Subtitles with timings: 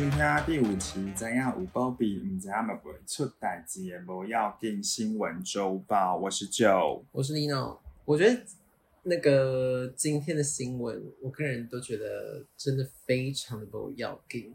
[0.00, 6.16] 收听第五期，怎样有保庇，唔知阿咪会出代志的无要紧新闻周报。
[6.16, 7.76] 我是 Joe，我是 Nino。
[8.06, 8.40] 我觉得
[9.02, 14.50] 那个今天的新闻，我个人都觉得真的非常的不要紧。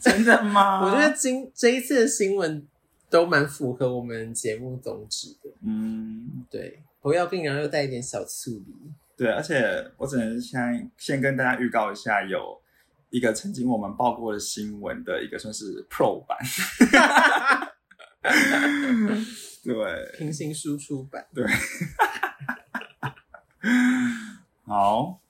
[0.00, 0.78] 真的吗？
[0.86, 2.64] 我觉得今这一次的新闻
[3.10, 5.50] 都蛮符合我们节目宗旨的。
[5.66, 8.92] 嗯，对，不要紧，然后又带一点小醋梨。
[9.16, 12.60] 对，而且我只能先先跟大家预告一下，有
[13.14, 16.36] 一个曾经我们报过的新闻的一个算是 Pro 版，
[19.62, 21.24] 对平行输出版。
[21.32, 21.46] 对。
[24.64, 25.20] 好，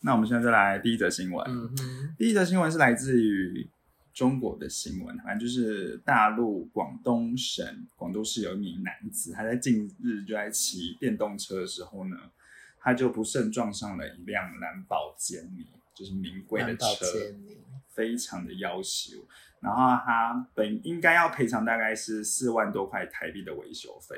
[0.00, 1.46] 那我们现在再来第一则新闻。
[1.48, 3.70] 嗯，第一则新闻是来自于
[4.12, 7.64] 中国的新闻，反正就是大陆广东省
[7.94, 12.16] 广州市有一名男子，他在近日就在骑电动车的时候呢，
[12.80, 16.86] 他就不慎撞上了一辆蓝宝坚尼，就是名贵的车，
[17.88, 19.18] 非常的要求。
[19.60, 24.16] 然后他本应该要赔偿大概是四万多块台币的维修费，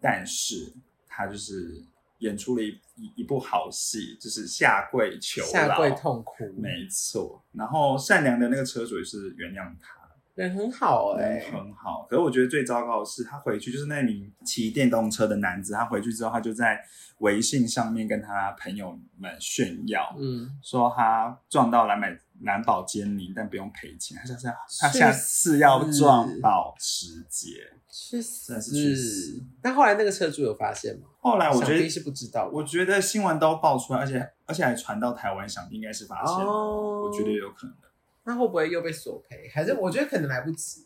[0.00, 0.72] 但是
[1.08, 1.82] 他就是
[2.18, 7.42] 演出了一一一部好戏，就是下跪求饶，下跪痛哭，没错。
[7.52, 10.05] 然后善良的那个车主也是原谅他，
[10.36, 12.06] 人很好哎、人很好。
[12.08, 16.78] 可是我觉得最糟糕的是，他回去就是那名骑电动车的男子，他回去之后，他就在
[17.18, 24.16] 微信上面跟他朋友们炫耀，嗯，说他撞到蓝买蓝宝坚尼，但不用赔钱。
[24.18, 24.46] 他下次
[24.80, 27.48] 他下次要撞保时捷。
[27.88, 29.42] 去真的是去死死。
[29.62, 31.06] 但后来那个车主有发现吗？
[31.18, 32.50] 后来我觉得是不知道。
[32.52, 36.44] 我觉得新闻都爆出来，而且而且还传到台湾，想必应该是发现了。
[36.44, 37.76] 哦我觉得有可能。
[38.26, 39.48] 那会不会又被索赔？
[39.54, 40.84] 还是我觉得可能来不及，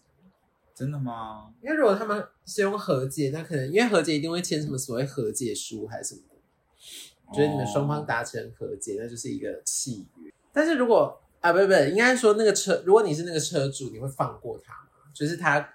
[0.75, 1.53] 真的吗？
[1.61, 10.33] 因为如果他们是用和解，那可能因为和解一定会签什么所谓和解书还是什么的，觉得你们双方达成和解，那就是一个契约。
[10.53, 15.11] 但是如果啊，不不，应该说那个车，如果你是那个车主，你会放过他吗？
[15.15, 15.67] 就是他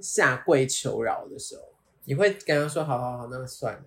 [0.00, 1.62] 下跪求饶的时候，
[2.04, 3.82] 你会跟他说：“好好好，那算了。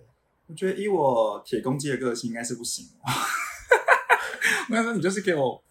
[0.46, 2.86] 我觉得以我铁公鸡的个性，应该是不行。
[4.70, 5.63] 我说你就是给我，”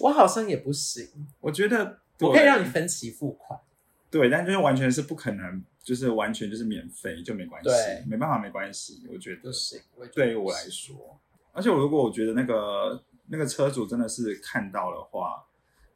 [0.00, 1.08] 我好像也不行，
[1.40, 3.58] 我觉得我可以对让你分期付款。
[4.10, 9.06] 对，但就是完全是不可能，就是完全就是免费就没关系对，没办法没关系。
[9.08, 11.20] 我觉得不行，我也觉得对于我来说，
[11.52, 15.46] 而且我如果我觉得那个那个车主真的是看到的话，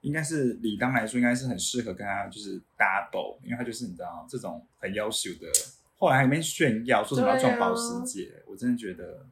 [0.03, 5.50] 应该是理当来说，应该是很适合跟他就是 double，因为他就是你知道这种很要求的，
[5.98, 9.26] 后来还没炫耀说什么要撞保时捷，我真的觉得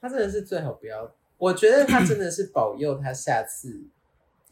[0.00, 3.86] 他真的是最好不要，我觉得他真的是保佑他下次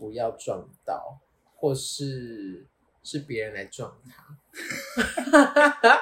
[0.03, 1.17] 不要撞到，
[1.55, 2.67] 或是
[3.05, 4.37] 是别人来撞他。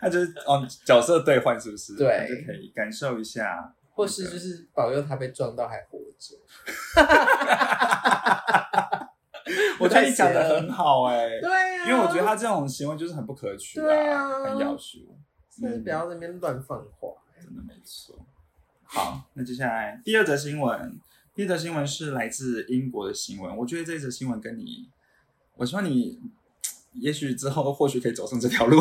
[0.00, 1.94] 他就是哦角色兑换是不是？
[1.96, 6.34] 对就可以感受一下，或是就是保佑他被撞到还活着。
[9.78, 14.98] 我觉得你讲的很好哎、对啊，因为我觉得他这种行为就是很不可取对啊很要求，
[15.48, 17.10] 真的不要在那边乱放话。
[17.40, 18.18] 真的没错。
[18.82, 20.98] 好，那接下来第二则新闻，
[21.38, 23.56] 第二则新闻是来自英国的新闻。
[23.58, 24.88] 我觉得这则新闻跟你，
[25.54, 26.18] 我希望你，
[26.98, 28.80] 也许之后或许可以走上这条路。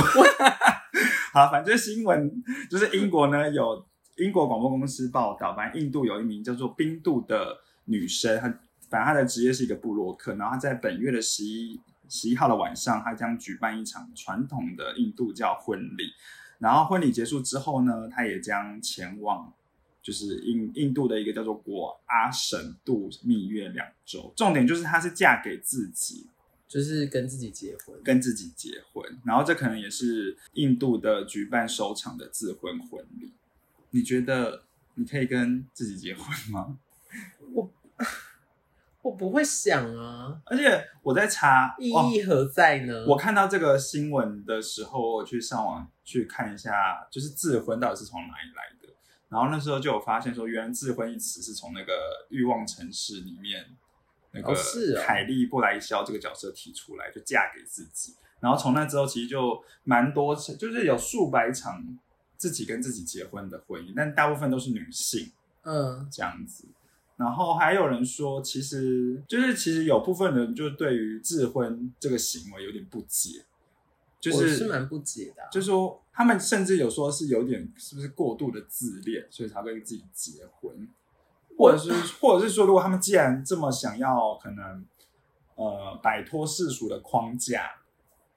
[1.34, 3.86] 好，反正新闻就是英国呢有
[4.16, 8.50] 英国广播公司报道，反正印度有一名叫做冰度的女生，她
[8.90, 11.80] 反正她的职业是一个布洛克，然后她在本月的十一
[12.10, 16.12] 十一号的晚上，她将举办一场传统的印度教婚礼。
[16.58, 19.54] 然后婚礼结束之后呢，她也将前往
[20.08, 24.32] 就是印印度的一个叫做果阿神度蜜月两周。
[24.38, 26.28] 重点就是她是嫁给自己，
[26.66, 33.34] 就是跟自己结婚，跟自己结婚，然后这可能也是印度的举办首场的自婚婚礼。
[33.90, 34.64] 你觉得
[34.96, 36.78] 你可以跟自己结婚吗？
[37.52, 37.70] 我
[39.04, 43.06] 我不会想啊，而且我在查意哦义何在呢？
[43.08, 48.77] 我看到这个新闻的时候，我去上网去看一下，就是自婚到底是从哪里来的。
[49.30, 51.94] 然后那时候就有发现说，原来自婚一词是从那个
[52.30, 53.66] 《欲望城市》里面
[54.32, 54.56] 那个
[55.02, 58.16] 凯莉布莱肖这个角色提出来，就嫁给自己。
[58.40, 61.84] 然后从那之后，其实就蛮多，就是有数百场
[62.38, 65.32] 自己跟自己结婚的婚姻，但大部分都是女性。
[65.64, 66.66] 嗯，这样子。
[67.18, 73.44] 然后还有人说，其实就是其实有部分人就对于自婚这个行为有点不解，
[74.20, 80.88] 就我是是蛮不解的啊、就说他们甚至有说是有点是不是过度的自恋，所以才会跟自己结婚，
[81.58, 84.86] 或者是或者是说，如果他们既然这么想要可能
[85.56, 87.70] 呃摆脱世俗的框架，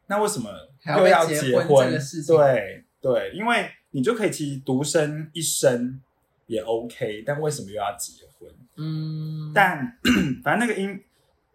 [0.07, 0.51] 那为什么
[0.99, 2.37] 又要结婚结婚这个事情？
[2.37, 6.01] 对对，因为你就可以其实独身一生
[6.47, 8.51] 也 OK，但为什么又要结婚？
[8.77, 9.99] 嗯，但
[10.45, 11.03] 反正那个英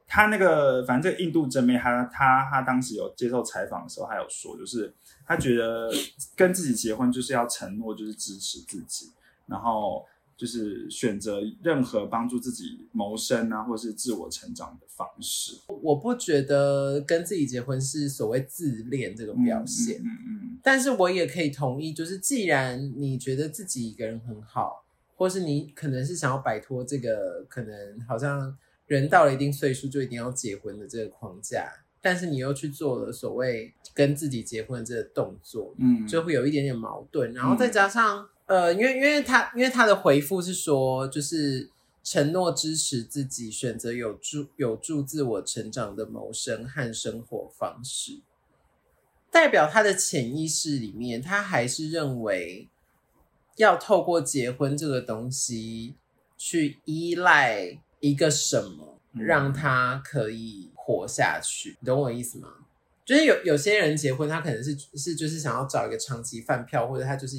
[0.07, 4.93] 他那个反正这个印度真妹，他他他当时有接受采访的时候，他有说，就是
[5.25, 5.91] 他觉得
[6.35, 9.11] 跟自己结婚就是要承诺，就是支持自己，
[9.47, 10.05] 然后
[10.37, 15.57] 就是选择任何帮助自己谋生啊，或是自我成长的方式。
[15.81, 24.85] 我不觉得跟自己结婚是所谓自恋这个表现，嗯嗯但是我也可以同意，就是既然你觉得自己一个人很好，
[25.15, 28.55] 或是你可能是想要摆脱这个可能好像
[28.87, 31.71] 人到了一定岁数就一定要结婚的这个框架，
[32.01, 41.69] 但是你又去做了所谓跟自己结婚的这个动作，嗯，就会有一点点矛盾，然后再加上、呃，因为因为他因为他的回复是说，就是
[42.03, 48.21] 承诺支持自己选择有助有助自我成长的谋生和生活方式，
[49.31, 52.69] 代表他的潜意识里面，他还是认为
[53.57, 55.95] 要透过结婚这个东西
[56.37, 57.79] 去依赖
[58.09, 62.49] 一个什么，嗯让他可以活下去，你懂我意思吗？
[63.03, 67.37] 就是有有些人结婚，他可能是是就是想要找一个长期饭票，或者他就是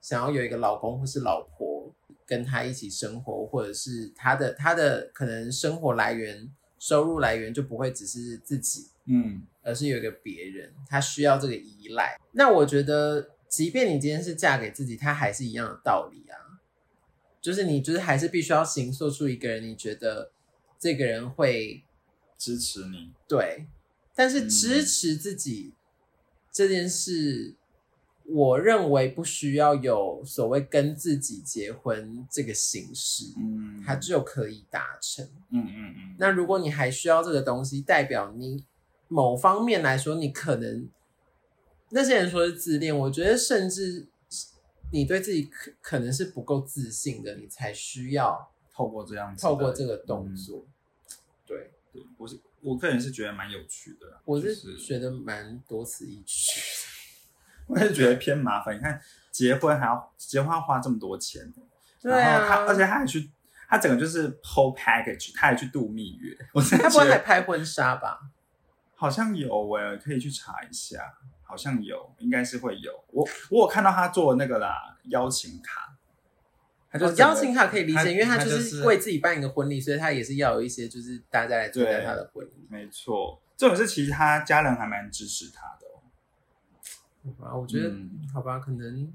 [0.00, 1.92] 想要有一个老公或是老婆
[2.26, 6.48] 跟他一起生活，或者是他的他的可能生活来源、
[6.78, 12.18] 收入来源就不会只是自己，嗯而是有一个别人，他需要这个依赖。
[12.32, 16.27] 那我觉得，即便你今天是嫁给自己，他还是一样的道理啊。
[17.40, 20.30] 就是你就是还是必须要形塑出一个人，你觉得
[20.78, 21.82] 这个人会
[22.36, 23.66] 支持你，对，
[24.14, 25.72] 但是嗯支持自己
[26.52, 27.54] 这件事，
[28.24, 35.24] 我认为不需要有所谓跟自己结婚这个形式，嗯，它就可以达成。
[35.50, 38.64] 嗯嗯嗯，那如果你还需要这个东西，代表你
[39.08, 40.88] 某方面来说，你可能
[41.90, 44.06] 那些人说是自恋，我觉得甚至
[44.90, 50.66] 你对自己可可能是不够自信的，你才需要透过这样子，透过这个动作。
[51.46, 56.60] 对，对，我是我个人是觉得蛮有趣的啦，我是觉得蛮多此一举。
[57.68, 58.74] 我也觉得偏麻烦。
[58.74, 59.00] 你看
[59.30, 61.52] 结婚还要结婚要花这么多钱，
[62.00, 63.30] 对然后他啊，而且他还去，
[63.68, 66.34] 他整个就是 whole package，他还去度蜜月，
[66.80, 68.18] 他不会还拍婚纱吧？
[68.94, 71.18] 好像有诶、可以去查一下，
[71.48, 72.92] 好像有，应该是会有。
[73.10, 75.96] 我我有看到他做那个啦邀请卡，
[76.90, 82.68] 他就邀请卡可以理解，因为他他就就是是为自己办一个婚礼，所以他也是要有一些就是大家来参加他的婚礼。
[82.68, 86.04] 没错，这种是其实他家人还蛮支持他的哦。
[87.24, 89.10] 好吧，我觉得、嗯好吧，可能没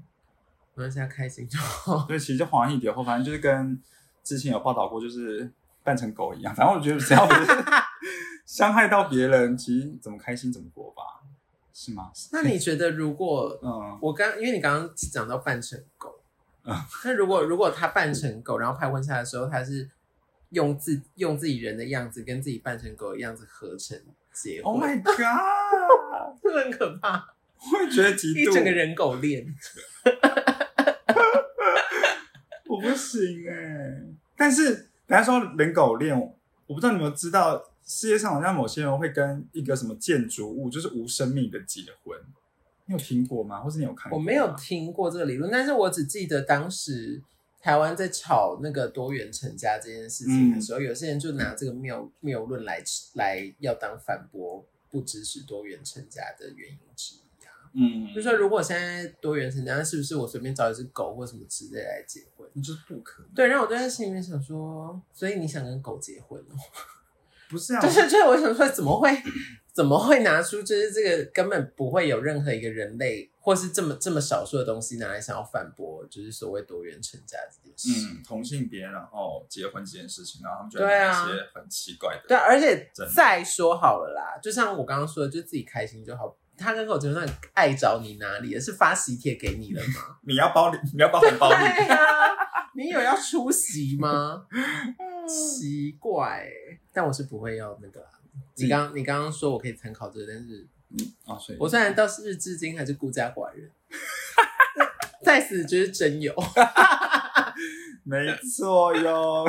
[0.74, 2.06] 关系，他开心就好。
[2.06, 3.80] 所以其实就黄一点后，反正就是跟
[4.24, 5.48] 之前有报道过，就是
[5.82, 6.54] 扮成狗一样。
[6.54, 7.46] 反正我觉得只要不是
[8.46, 11.02] 伤害到别人，其实怎么开心怎么过吧，
[11.74, 12.10] 是吗？
[12.32, 13.98] 那你觉得，如果嗯。
[14.00, 16.20] 我刚因为你刚刚讲到扮成狗，
[16.64, 16.72] 嗯。
[17.04, 19.90] 那如果如果他扮成狗，然后拍婚纱的时候，他是
[20.50, 24.00] 用自用自己人的样子跟自己扮成狗的样子合成
[24.32, 29.52] 结婚，Oh my god，这很可怕，我会觉得极一度，整个人狗恋。
[32.68, 34.02] 我不行哎、
[34.36, 36.16] 但是等下说人狗恋，
[36.66, 42.18] 我不知道你有没有知道，世界上好像某些人会跟一个什么建筑物，就是无生命的结婚。
[42.86, 43.60] 你有听过吗？
[43.60, 44.18] 或是你有看过？
[44.18, 47.22] 我没有听过这个理论，但是我只记得当时
[47.60, 52.82] 台湾在吵那个多元成家这件事情的时候，有些人就拿这个谬谬论来
[53.14, 57.52] 来要当反驳不支持多元成家的原因之一啊。
[57.74, 62.46] 嗯，就说如果现在多元成家，是不是我随便找一只狗或什么之类来结婚？
[62.52, 66.54] 你就是不可能，对，然后我就在心里面想说，所以你想跟狗结婚哦？
[67.48, 69.10] 不是啊，就是就是，我想说，怎么会
[69.72, 78.08] 怎么会拿出就是这个根本不会有任何一个人类或是这么这么少数的东西拿来想要反驳，就是所谓多元成家这件事。
[78.08, 86.36] 嗯，同性别然后结婚这件事情，然后他们就对啊拿一些很奇怪的，对，而且再说好了啦，就像我刚刚说的，就自己开心就好。
[86.56, 88.60] 他跟狗结婚，那爱找你哪里了？
[88.60, 90.16] 是发喜帖给你了吗？
[90.22, 91.98] 你要包礼，你要包红包 礼，对啊，
[92.76, 94.46] 你有要出席吗？
[95.26, 98.08] 奇怪欸、但我是不会要那个啦。
[98.56, 100.66] 你刚你刚刚说我可以参考这个，但是
[101.26, 103.70] 哦，所以我虽然到日至今还是孤家寡人，
[105.22, 106.34] 在此就是真有。
[108.04, 109.44] 没错哟。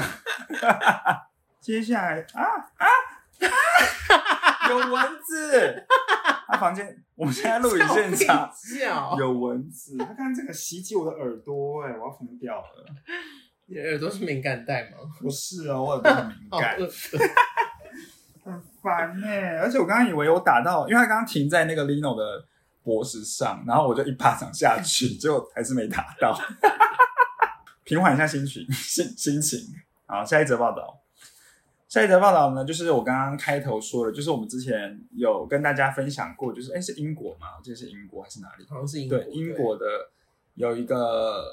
[1.60, 2.44] 接下来啊
[2.78, 2.86] 啊
[3.40, 5.86] 啊，有蚊子！
[6.48, 8.52] 他房间，我们现在录影现场，
[9.18, 12.86] 有蚊子，他刚刚这个袭击我的耳朵、哎，我要疯掉了。
[13.68, 14.98] 你的耳朵是敏感带吗？
[15.20, 16.78] 不是哦，我耳朵很敏感，
[18.44, 19.28] 很烦呢、
[19.60, 22.46] 而且我刚刚以为我打到，因为他刚刚停在那个 Lino 的
[22.84, 26.40] 脖子上，然后我就一巴掌下去，结果还是没打到。
[27.84, 29.60] 平缓一下心情，心心情。
[30.06, 31.02] 好，下一则报道。
[31.88, 38.66] 下一则报道呢，就是我刚刚开头说的，就是我们之前有跟大家分享过，就是哎是英国嘛，我记得是英国还是哪里？
[38.70, 39.86] 好像是英国对，英国的
[40.56, 41.44] 有一个，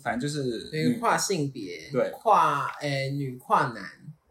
[0.00, 3.84] 反正就是对跨性别，对跨诶、女跨男，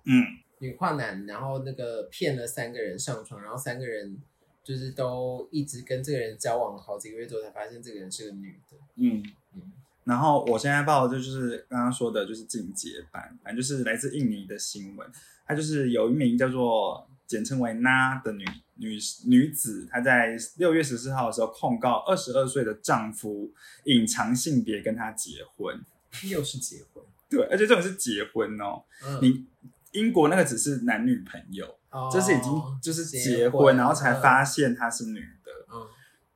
[0.05, 0.25] 嗯，
[0.59, 4.17] 女跨男，然后那个骗了三个人上床，然后三个人
[4.63, 8.77] 就是都一直跟这个人交往了好几个月之后，才发现这个人是个女的。
[8.95, 9.23] 嗯
[9.55, 9.71] 嗯
[10.03, 15.07] 然后我现在报的就是刚刚说的，就是进阶版，反正就是来自印尼的新闻。
[15.45, 18.45] 它就是有一名叫做简称为娜的女
[18.75, 23.49] 女女子，她在六月十四号的时候控告二十二岁的丈夫
[23.85, 25.81] 隐藏性别跟她结婚。
[26.25, 28.83] 又是结婚，对，而且这种是结婚哦。
[29.05, 29.45] 嗯，你
[29.93, 35.51] 英国那个只是男女朋友，哦这是已经就是结结婚，婚然后才发现她是女的。
[35.73, 35.87] 嗯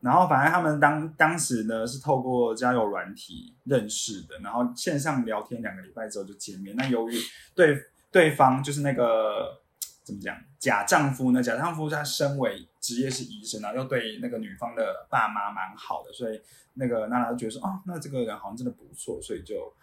[0.01, 6.75] 然后反正他们当当时呢是透过交友软体认识的，然后线上聊天两个礼拜之后就见面。
[6.75, 7.19] 那由于
[7.55, 7.75] 对
[8.11, 9.61] 对方就是那个
[10.05, 11.41] 怎么讲假丈夫呢？
[11.41, 16.39] 假丈夫他身为职业是医生，然后又对那个女方的爸妈蛮好的，所以
[16.75, 19.73] 那个娜娜就觉得说，哦，那这个人好像真的不错，所以就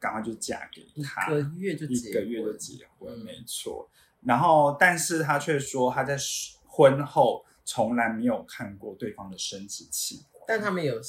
[0.00, 1.30] 赶快就嫁给他一他。
[1.30, 3.88] 个月就一个月就结婚，嗯没错。
[4.22, 6.18] 然后，但是他却说他在
[6.66, 11.00] 婚后从来没有看过对方的生殖器官，但他们有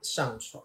[0.00, 0.64] 上床，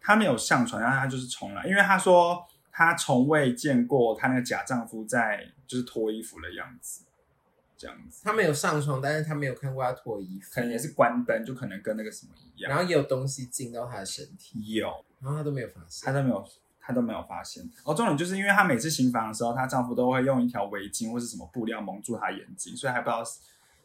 [0.00, 7.02] 他没有上床，然后他就是从来，因为他说他从未见过她那个假丈夫在就是脱衣服的样子，
[7.76, 16.12] 这样子，他们有上床，但是她没有看过她脱衣服可，能也是关灯，就可能跟那个什么一样，然后也有东西进到她的身体，有然后她都没有发现她。
[16.12, 16.46] 都没有。
[16.82, 23.22] 她都没有发现哦，重点就是因为她每次行房的时候，她丈夫都会用一条围巾或是什么布料蒙住她眼睛，所以还不知道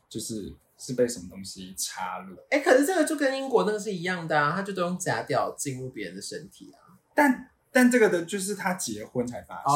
[0.10, 2.36] 就是是被什么东西插入。
[2.50, 6.98] 哎、可是这个就跟英国那个是一样的啊，他就都用假屌进入别人的身体啊。
[7.14, 9.74] 但但这个的就是他结婚才发现，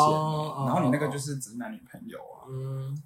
[0.65, 2.47] 然后你那个就是只是男女朋友啊。
[2.47, 2.97] 嗯，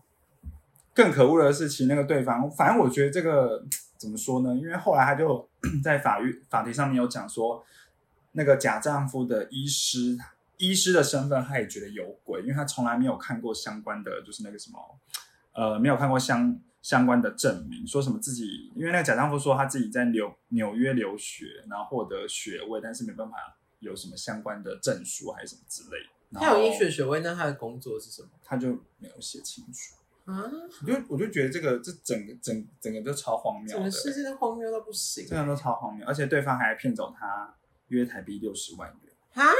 [0.94, 3.66] 更可恶的是，其实那个对方，反正我觉得这个
[3.98, 4.56] 怎么说呢？
[4.56, 5.50] 因为后来他就
[5.84, 7.66] 在法律法庭上面有讲说，
[8.34, 10.16] 那个假丈夫的医师，
[10.58, 14.78] 医师的身份他也觉得有鬼，因为他从来没有看过相关的，就是那个什么，
[15.54, 26.40] 呃，没有看过相相关的证明，说什么自己，因为那个假丈夫说他自己在纽纽约留学，然后获得学位，但是没办法有什么相关的证书还是什么之类的。
[26.40, 29.96] 他有医学学位，那他的工作是什么他就没有写清楚。
[30.26, 30.50] 啊？
[30.82, 37.54] 我就我就觉得这个这整个整整个都超荒谬的整个，世界都荒谬到不行真的都超荒谬，而且对方还骗走他
[37.90, 39.52] 约台币六十万元，啊！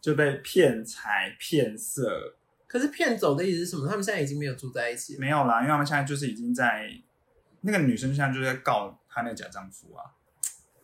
[0.00, 3.88] 就被骗财骗色，可是骗走的意思是什么？
[3.88, 5.20] 他们现在已经没有住在一起了。
[5.20, 6.90] 没有啦，因为他们现在就是已经在
[7.62, 10.04] 那个女生现在就在告她那个假丈夫啊。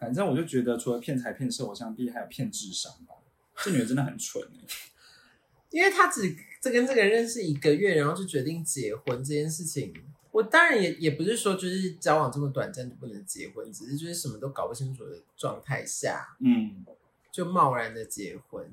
[0.01, 3.15] 反正我就觉得，除了骗财骗色，我想必还有骗智商吧。
[3.63, 4.67] 这女人真的很蠢哎、
[5.71, 9.93] 因为她只这跟这个人认识一个月，然后就决定结婚这件事情，
[10.31, 16.83] 我当然也也不是说就是交往这么短暂就不能结婚，只是就是什么都搞不清楚的状态下嗯，
[17.31, 18.67] 就贸然的结婚。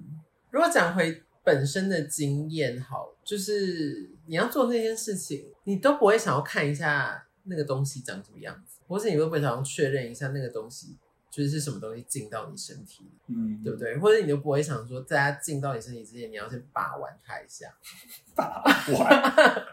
[0.49, 10.95] 如果讲回本身的经验，好，就是你要做那件事情，你都不会想要看一下那个东西长什么样子，或是你会不会想要确认一下那个东西
[11.37, 13.11] 就是是什么东西进到你身体里。
[13.27, 13.95] 嗯，对不对？
[13.99, 17.67] 或者你就不会想说，在它进到你身体之前，你要先把玩它一下，
[18.35, 18.63] 把
[18.97, 19.65] 玩，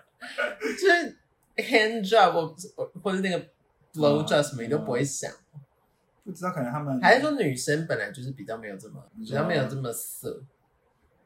[0.61, 1.18] 就是
[1.56, 3.38] hand job 或或者那个
[3.94, 5.33] blow job 什么，嗯你都不会想。
[6.23, 10.42] 不知道可能他们还是说女生本来就是比较没有这么比较没有这么色？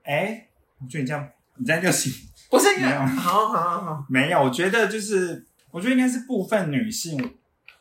[0.04, 0.49] 哎、
[0.80, 2.12] 我觉得你这样你这样就行。
[2.49, 7.16] 不是因为没有好好好好，没有，我觉得就是，我觉得应该是部分女性。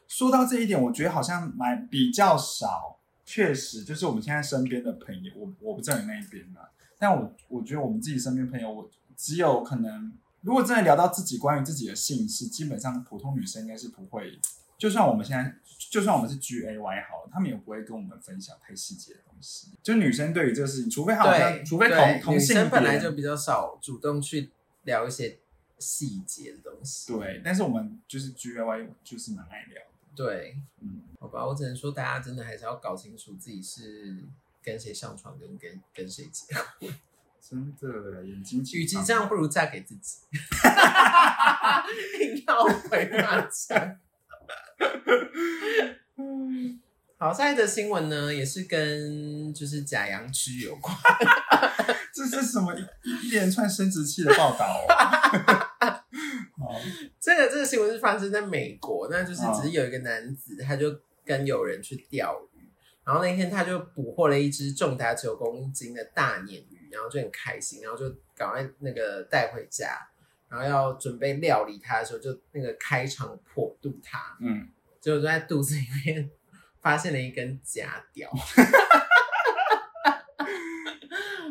[0.08, 3.00] 说到这一点，我觉得好像蛮比较少。
[3.26, 14.40] 确实，就是我们现在身边的朋友，我我不知道你那一边啦，但我我觉得我们自己身边朋友，我只有可能，如果真的聊到自己关于自己的姓氏，基本上普通女生应该是不会。
[14.78, 15.54] 就算我们现在，
[15.90, 19.72] 就算我们是 G A Y 好了，他们也不会跟我们分享太细节的东西。
[19.84, 24.52] 就女生对于这个事情，除非好像，除非同同性女生本来就比较少主动去
[24.84, 25.40] 聊一些
[25.80, 27.12] 细节的东西。
[27.12, 29.97] 对，但是我们就是 G A Y 就是蛮爱聊的。
[30.18, 34.18] 对，嗯，好吧，我只能说大家真的还是要搞清楚自己是
[34.64, 36.90] 跟谁上床，跟跟跟谁结婚。
[37.40, 40.18] 真的眼睛与其张这样，不如嫁给自己。
[42.20, 44.00] 硬要回马枪。
[47.18, 50.94] 好，下一则新闻呢，也是跟就是假阳具有关。
[52.14, 55.67] 这是什么一一一连串生殖器的报道哦？
[56.60, 56.74] 好，
[57.20, 59.54] 这个这个新闻是发生在美国，那就是嗯。
[59.54, 62.70] 只是有一个男子，他就跟友人去钓鱼，
[63.04, 70.10] 然后那天他就捕获了一只重达九公斤的大鲶鱼，然后就很开心，然后就赶快那个带回家，
[70.50, 74.68] 然后要准备料理它的时候，就那个开肠破肚它，嗯，
[75.00, 76.30] 结果就在肚子里面
[76.82, 78.32] 发现了一根假屌。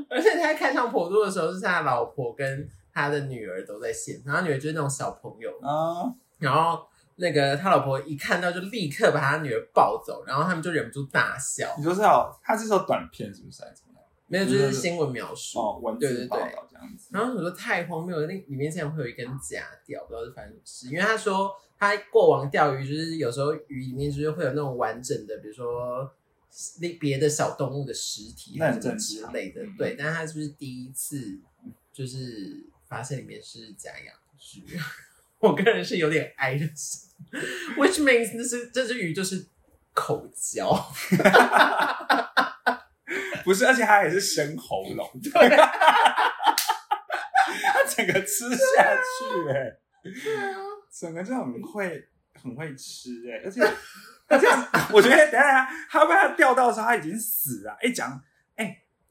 [0.08, 6.82] 而且他在开肠破肚的时候，是他老婆跟他的女儿都在现场，然后女儿就是那种小朋友，啊，然后
[7.16, 11.74] 那个他老婆一看到就立刻把他女儿抱走，然后他们就忍不住大笑。
[11.76, 14.02] 你说是有，他是说短片是不是还是怎么样？
[14.28, 15.58] 没有，就是新闻描述。
[15.58, 17.10] 哦，文对对对字报道这样子。
[17.12, 20.86] 然后我说太荒谬了，那里面竟然会有一根假钓，不知道是发生什么事。
[20.88, 26.10] 因为他说他过往钓鱼，就是有时候鱼里面就是会有那种完整的，比如说
[26.80, 29.76] 那别的小动物的尸体那很还是什么正常之类的嗯。
[29.76, 31.38] 对，但是他是不是第一次
[31.92, 34.14] 就是发现里面是假洋
[34.56, 34.78] 芋？
[35.38, 37.10] 我个人是有点哀的心
[37.76, 39.46] ，which means 那是这只鱼就是
[39.92, 40.72] 口交。
[43.44, 45.46] 不是，而且它也是生喉咙，对它
[47.88, 49.76] 整个吃下去、哎，
[50.90, 52.08] 整个就很会
[52.42, 53.60] 很会吃、哎，而且
[54.26, 54.48] 而且
[54.92, 57.78] 我觉得等一下它被它钓到的时候，它已经死了。
[57.80, 58.20] 哎、讲哎、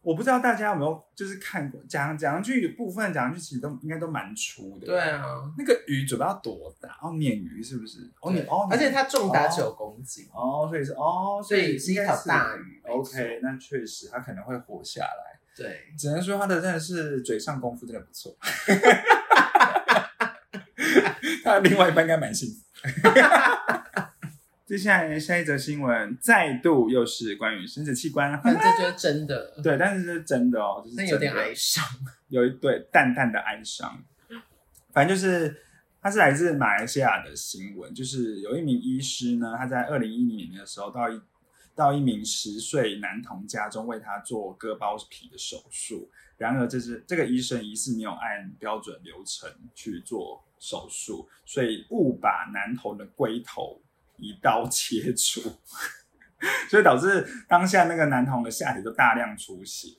[0.05, 4.85] 我不知道大家有没有就是看过讲讲句部分讲句其实都应该都蛮粗的。
[4.85, 6.89] 对，啊，那个鱼嘴巴要多大？
[7.01, 8.01] 哦，鲶鱼是不是？
[8.21, 10.27] 哦，哦，而且它重达哦九公斤。
[10.31, 15.39] 哦，所以是哦，所以是一条应该是大鱼 OK，那确实它可能会活下来。
[15.57, 18.37] 对，只能说他的真的是嘴上功夫真的不错。
[21.43, 22.61] 他的另外一半应该蛮幸福。
[24.65, 31.83] 接下来下一则新闻，再度又是关于生殖器官， 但这就是真的，对，但是是真的哦，就是那有点哀伤。
[32.29, 34.03] 有一对淡淡的哀伤。
[34.91, 35.55] 反正就是，
[36.01, 41.21] 它是来自马来西亚的新闻，就是有一名医师呢，他在二零一零年的时候到一
[41.75, 53.79] 到一名十岁男童家中为他做割包皮的手术，然而这是这个医生疑似没有按标准流程去做手术，所以误把男童的龟头
[54.17, 55.41] 一刀切除，
[56.69, 59.89] 所以导致当下那个男童的下体就大量出血。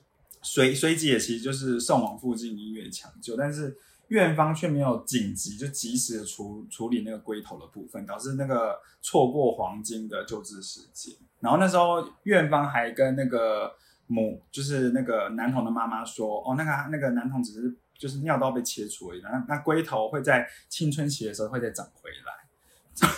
[0.41, 3.75] 随随即也其实就是送往附近医院抢救，但是
[4.07, 11.13] 院方却没有紧急就及时的处处理那个龟头的部分，导致那个错过黄金的救治时间。
[11.41, 13.73] 然后那时候院方还跟那个
[14.05, 23.09] 母，就是那个男童的妈妈说，哦，那个那个男童只是就是尿道被切除而已，那那龟头会在青春期的时候会再长回来。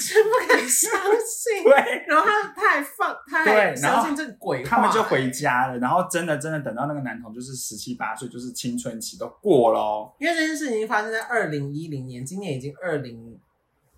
[0.00, 1.62] 真不敢相信。
[1.62, 10.12] 对，然后他他还放，他相信这个鬼话，他们就回家了，然后真的真的等到那个男童就是十七八岁，就是青春期都过了哦。
[10.18, 13.38] 因为这件事情发生在二零一零年，今年已经二零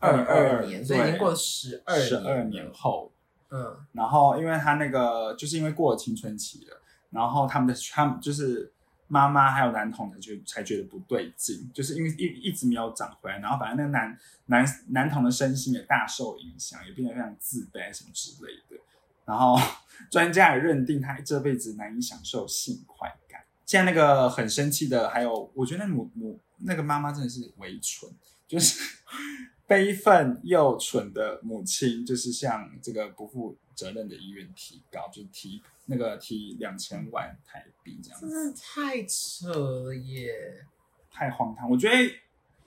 [0.00, 3.12] 二二年，所以已经过了十二十二年后，
[3.50, 6.76] 嗯，然后因为他那个就是因为过了青春期了，
[7.10, 8.71] 然后他们的他们就是
[9.12, 18.82] 妈妈还有男童的就才觉得不对劲，就是因为一一直没有长回来，然后反正那个男男男童的身心也大受影响，也变得非常自卑什么之类的。
[19.26, 19.54] 然后
[20.10, 23.42] 专家也认定他这辈子难以享受性快感。
[23.66, 28.10] 现在那个很生气的，还有我觉得那母母那个妈妈真的是为蠢，
[28.48, 28.80] 就是
[29.68, 40.64] 悲愤又蠢的母亲，就是向这个不负责任的医院提告，就是提那个提两千万台币这样真子，的太扯了耶！
[41.10, 41.68] 太荒唐。
[41.70, 41.96] 我觉得，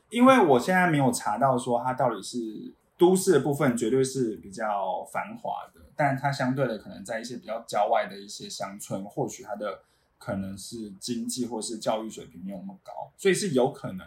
[0.10, 9.82] 因为我现在没有查到说它到底是都市的部分，绝对是比较繁华的，但它相对的可能在一些比较郊外的一些乡村，或许它的
[10.17, 14.06] 可能是经济或是教育水平没有那么高，所以是有可能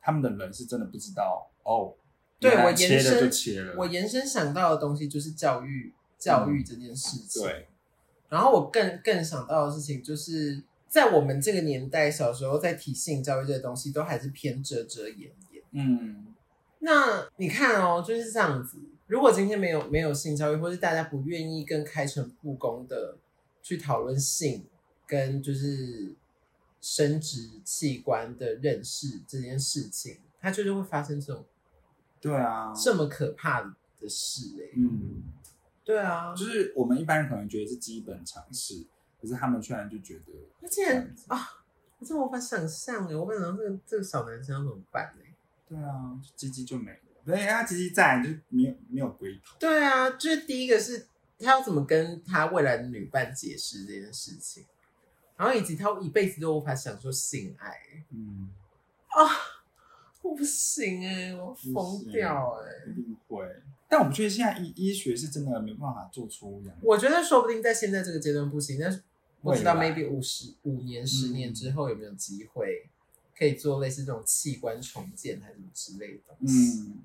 [0.00, 1.94] 他们的人是真的不知道哦。
[2.40, 7.42] 对我延伸切了，我延伸想到的东西就是教育，教育这件事情。
[7.42, 7.68] 对，
[8.28, 15.62] 然后我更更想到的事情就是，在我们这个年代，小时候在提性教育这个东西，都还是偏遮遮掩掩。
[15.72, 16.34] 嗯，
[16.80, 18.78] 那你看哦，就是这样子。
[19.06, 23.16] 如果今天没有没有性教育，或是大家不愿意跟开诚布公的
[23.62, 24.66] 去讨论性
[25.06, 26.14] 跟就是
[26.80, 31.42] 生殖器官的认识这件事情，它就是会发生这种
[32.20, 35.22] 对啊，这么可怕的事哎、嗯，
[35.88, 38.86] 对啊，就是我们一般人可能觉得是基本常识，
[39.18, 40.84] 可是他们居然就觉得而且
[41.28, 41.64] 啊，
[41.98, 45.24] 我真的无法想象哎，我本来这个这个小男生要怎么办呢？
[45.66, 51.06] 对啊，鸡鸡就没了，对，他鸡鸡在就没有没有龟头，对啊，就是第一个是
[51.38, 54.66] 他要怎么跟他未来的女伴解释这件事情，
[55.38, 57.74] 然后以及他一辈子都无法享受性爱
[58.10, 58.50] 嗯，
[59.06, 59.24] 啊，
[60.20, 63.62] 我不行哎、我疯掉哎、一定会。
[63.88, 69.02] 但我们觉得现在医医学是真的没办法做出养，我觉得说不定在现在这个阶段不行，但是
[69.40, 72.88] 不知道 maybe 五十五年、十年嗯之后有没有机会
[73.36, 76.98] 可以做类似这种器官重建还是什么之类的东西，嗯，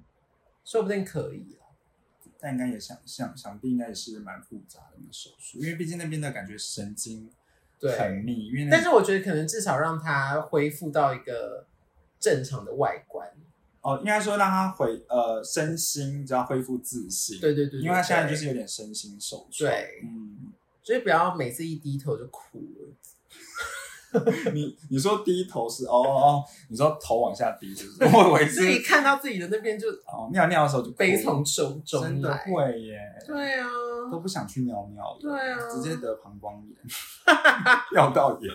[0.65, 1.63] 说不定可以啊。
[2.37, 7.29] 但应该也想想想必应该也是蛮复杂的那个手术，因为毕竟那边的感觉神经
[7.79, 11.65] 对很密，因为但是我觉得可能至少让它恢复到一个
[12.19, 13.29] 正常的外观。
[13.83, 22.93] 哦，应该说让他回呃身心只要恢复自信，对对对对因为他现在就是有点身心受创，对嗯，所以不要每次一低头就哭了。
[24.53, 28.03] 你 你说低头是哦哦哦，你说头往下低是不是？
[28.15, 32.37] 我以为自己是看到自己的那边就哦尿尿的时候就哭悲从中中真的来。
[32.45, 33.67] 会耶，对啊，
[34.11, 36.75] 都不想去尿尿了，对啊直接得膀胱炎，
[37.93, 38.51] 尿道炎，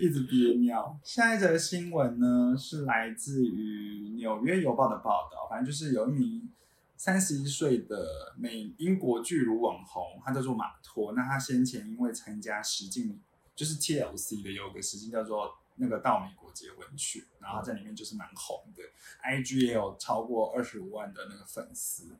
[0.00, 0.98] 一直憋尿。
[1.04, 6.48] 下一则新闻呢是来自于《纽约邮报》的报道，反正就是有一名
[6.96, 8.06] 三十一岁的
[8.38, 11.12] 美英国巨乳网红，他叫做马托。
[11.14, 13.20] 那他先前因为参加实境，
[13.54, 18.82] 就是 TLC 的有个事情叫做那个到美国结婚去，然后在里面就是蛮红的
[19.24, 22.16] ，IG 也有超过二十五万的那个粉丝。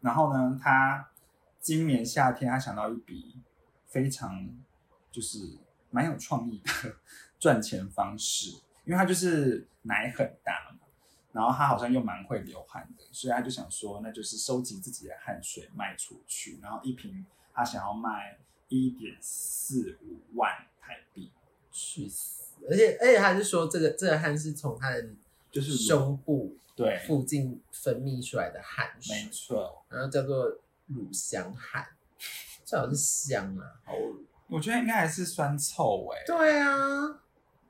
[0.00, 1.10] 然后呢，他
[1.60, 3.40] 今年夏天他想到一笔
[3.86, 4.48] 非常
[5.10, 5.58] 就是
[5.90, 6.96] 蛮有创意的
[7.40, 8.50] 赚钱方式，
[8.84, 10.86] 因为他就是奶很大嘛，
[11.32, 20.50] 然后他好像又蛮会流汗的，所以他就想说，那就是收集自己的汗水卖出去，然后一瓶他想要卖一点四五万
[20.80, 21.30] 台币，
[21.70, 22.54] 去死！
[22.68, 25.06] 而且而且他是说这个这个汗是从他的
[25.50, 29.14] 就是胸部对，附近分泌出来的汗水。
[29.14, 30.46] 没，错，然后叫做
[30.86, 31.86] 乳香汗，
[32.64, 34.16] 最好是香啊，好恶。
[34.48, 37.20] 我觉得应该还是酸臭哎、对啊，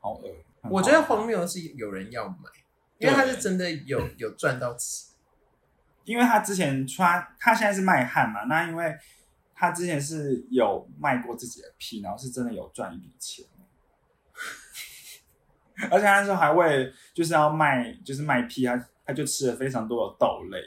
[0.01, 0.35] 好恶。
[0.71, 2.51] 我觉得荒荒谬的是有人要买，
[2.99, 5.11] 因为他是真的有有赚到钱。
[6.05, 8.95] 因为他之前穿他现在是卖汗嘛，那因为
[9.67, 13.45] 他之前是有卖过自己的屁，然后是真的有赚一笔钱，
[15.91, 20.59] 而且他那时候还为就是要卖就是卖屁，他他就吃了非常多的豆类，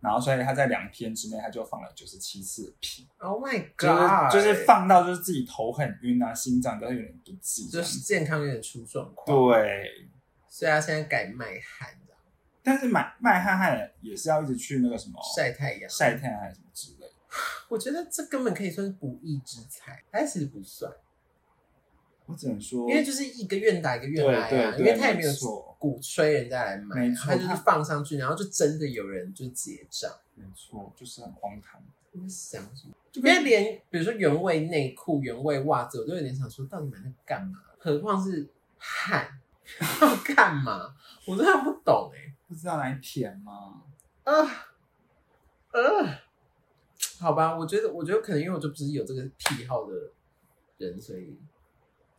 [0.00, 4.32] 然后所以他在两天之内他就放了九十七次的屁，Oh my god！
[4.32, 10.08] 就是放到就是自己头很晕啊，心脏都有点不济就是健康有点出状况，，对。
[10.50, 12.14] 所以他现在改卖汗的
[12.64, 15.88] 但是买卖汗汗也是要一直去那个什么晒太阳。
[15.88, 16.97] 晒太阳还是什么之类的。
[17.68, 20.90] 我觉得这根本可以算是不义之财，但其实不算，
[22.26, 30.10] 我只能说，因为就是一个愿打一个愿挨啊，对对对因为他也没有没错鼓吹人家来买啊，没错他就是放上去，然后就真的有人就结账。
[30.34, 31.80] 没错，就是很荒唐。
[32.12, 32.94] 我在想什么？
[33.12, 37.58] 就因为连比如说原味内裤、原味袜子，我都有点想说，到底买那干嘛？
[37.78, 39.40] 何况是汗，
[40.00, 40.94] 要干嘛？
[41.26, 43.82] 我真的不懂哎、不知道哪里舔吗？
[44.24, 44.32] 啊
[45.72, 46.18] 呃，
[47.20, 49.94] 好吧，我觉得，我觉得可能因为我就不是有这个癖好的
[50.78, 51.38] 人，所以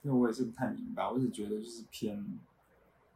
[0.02, 2.26] 因为我也是不太明白，我只觉得就是偏，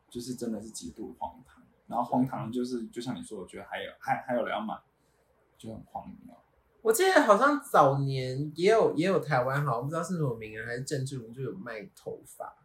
[0.10, 1.62] 就是真的是极度荒唐。
[1.88, 4.74] 然后荒唐就是，就像你说，我觉得还有还还有人要买，
[5.58, 6.34] 就很荒谬。
[6.82, 12.56] 我记得好像早年也有也有台湾，好像不知道是什么名人还是郑志龙，就有卖头发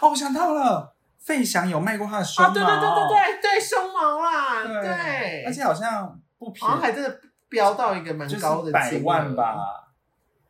[0.00, 9.92] 哦，我想到了，费翔有卖过他的胸毛，啊，对对对对对对，胸毛啦，对对，而且好像不便好像还真的飙到一个蛮高的百万，吧。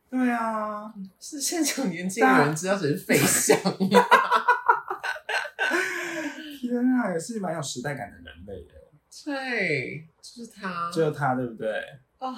[0.09, 4.05] 对啊，是现场年轻人知道谁是费翔吗？
[6.59, 8.71] 天啊，也是蛮有时代感的人类耶。
[9.25, 11.69] 对，就是他，就是他，对不对？
[12.19, 12.33] 啊，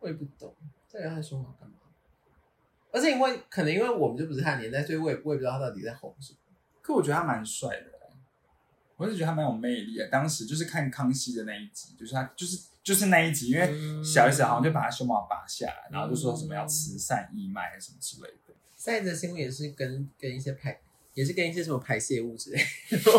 [0.00, 0.54] 我也不懂，
[0.88, 1.76] 这个他胸毛干嘛？
[2.90, 6.38] 而且因为可能因为我们就不是他的年代，所以我也我也不知道他到底在红什么。
[6.80, 7.86] 可我觉得他蛮帅的，
[8.96, 10.08] 我是觉得他蛮有魅力的。
[10.08, 18.54] 当时就是看康熙的那一集，就是他就是就是那一集，因为嗯小 S 好像就把他胸毛拔下来，然后就说什么要慈善义卖还是什么之类的。
[18.78, 20.80] 下一则新闻也是跟跟一些排，
[21.12, 23.12] 也是跟一些什么排泄物之类的。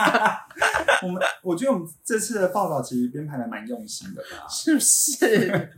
[1.02, 4.48] 我们我觉得我们这次的报道其实编排的蛮用心的吧。
[4.48, 5.70] 是不是？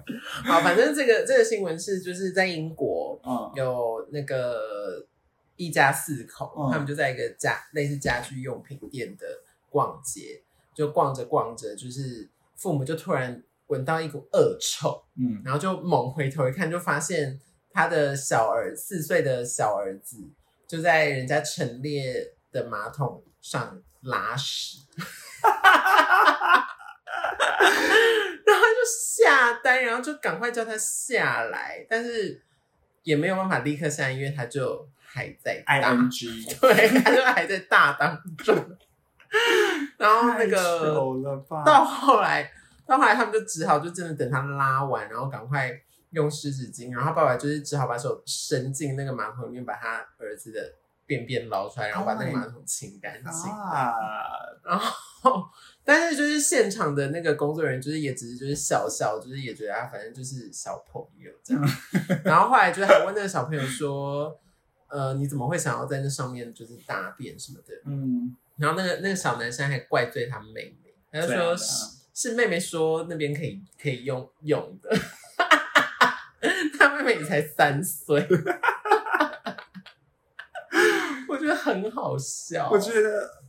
[0.45, 5.05] 好，反正这个这个新闻是就是在英国嗯有那个
[5.57, 9.27] 一家四口，嗯他们就在一个家类似家居用品店的
[9.69, 10.43] 逛街，
[10.75, 12.29] 就逛着逛着，就是
[12.63, 17.41] 父母就突然闻到一股恶臭，嗯，然后就猛回头一看，就发现
[17.73, 20.17] 他的小儿四岁的小儿子
[20.69, 22.15] 就在人家陈列
[22.53, 25.51] 的马桶上拉屎， 然
[28.57, 32.41] 后他就吓呆，然后就赶快叫他下来，但是
[33.03, 35.65] 也没有办法立刻下来，因为他就还在
[36.13, 38.55] G， 对，他就还在大当中。
[40.03, 40.95] 然后那个？
[41.65, 42.51] 到后来，
[42.87, 45.71] 到后来他们就只好就真的等他拉完，然后赶快
[46.11, 50.61] 用湿纸巾，然后爸爸就是只好把手伸进那个马桶里面，把他儿子的
[51.07, 53.51] 便便捞出来，然后把那个马桶清干净。
[53.51, 53.93] 啊，
[54.65, 55.45] 然后，
[55.85, 61.63] 但是就是现场的那个工作人员，就是也只是就是笑笑，就是也觉得啊反正就是小朋友这样。
[62.25, 64.37] 然后后来就还问那个小朋友说
[64.91, 74.91] ：“呃，你怎么会想要在那上面就是大便什么的嗯，？”然后那个那个小男生还怪罪他妹妹，他说是是妹妹说那边可以可以用用的，
[76.79, 78.27] 他妹妹也才三岁，
[81.29, 82.69] 我觉得很好笑。
[82.71, 83.43] 我觉得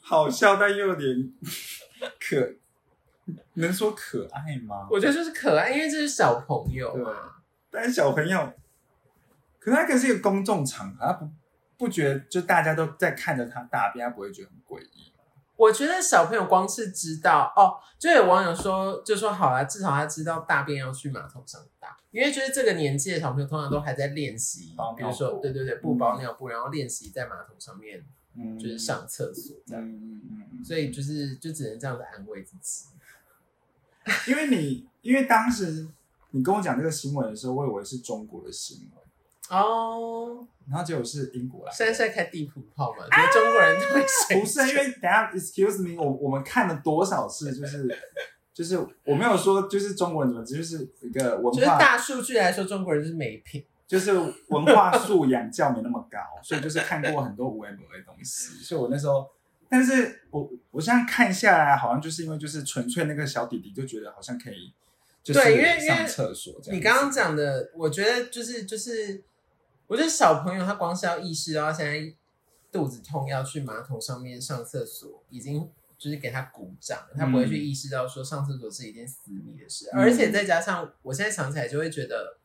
[0.00, 1.32] 好笑，但又有点
[2.18, 2.54] 可，
[3.54, 4.88] 能说可爱吗？
[4.90, 7.34] 我觉得就是可爱，因为这是小朋友嘛。
[7.70, 8.54] 但是小朋友，
[9.58, 11.28] 可是他可是一个公众场合，他不
[11.78, 15.12] 不觉得就大家都在看着他大便，他不会觉得很诡异。
[15.56, 28.04] 我觉得小朋友光是知道哦，就有网友说，就说好啦，至少他知道大便要去马桶上大，因为就是这个年纪的小朋友通常都还在练习，比如说对对对，不包尿布，然后练习在马桶上面
[28.36, 32.84] 嗯，就是上厕所这样，嗯嗯嗯所以就是就只能这样子安慰自己。
[34.04, 35.88] 嗯， 因为你因为当时
[36.30, 39.04] 你跟我讲这个新闻的时候，我以为是中国的新闻，
[39.50, 41.76] 哦，然后结果是英国来的。
[41.76, 43.04] 现在是在开地图炮嘛？
[43.10, 47.88] 觉得中国人都会生不是，因为等下，excuse me，我我们看了多少次，就是
[48.52, 53.64] 就是我没有说就是中国人怎么，就是一个文化就是化，大数据来说，中国人就是没品。
[53.86, 54.12] 就是
[54.48, 59.26] 文化素养较没那么高，所以就是看过很多无为不为的东西， 所以我那时候，
[59.66, 64.74] 但是我我现在看下来，好像就是因为就是纯粹那个小弟弟就觉得好像可以，
[65.22, 65.40] 就是
[65.86, 66.78] 上厕所这样。
[66.78, 69.22] 你刚刚讲的，我觉得就是就是，
[69.88, 72.14] 我觉得小朋友他光是要意识到他现在
[72.70, 82.38] 肚子痛要去马桶上面上厕所，已经就是给他鼓掌，他不会去意识到说上厕所是一件私密的事，嗯而且再加上我现在想起来就会觉得。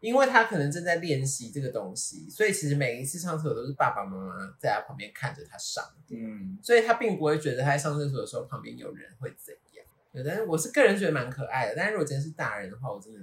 [0.00, 9.84] 因为他可能正在练习这个东西，所以其实每一次上厕所都是爸爸妈妈在他旁边看着他上，嗯，所以他并不会觉得他在上厕所的时候旁边有人会怎样。
[10.12, 13.20] 对，但是我是个人觉得蛮可爱的，但是如果真的是大人的话，我真的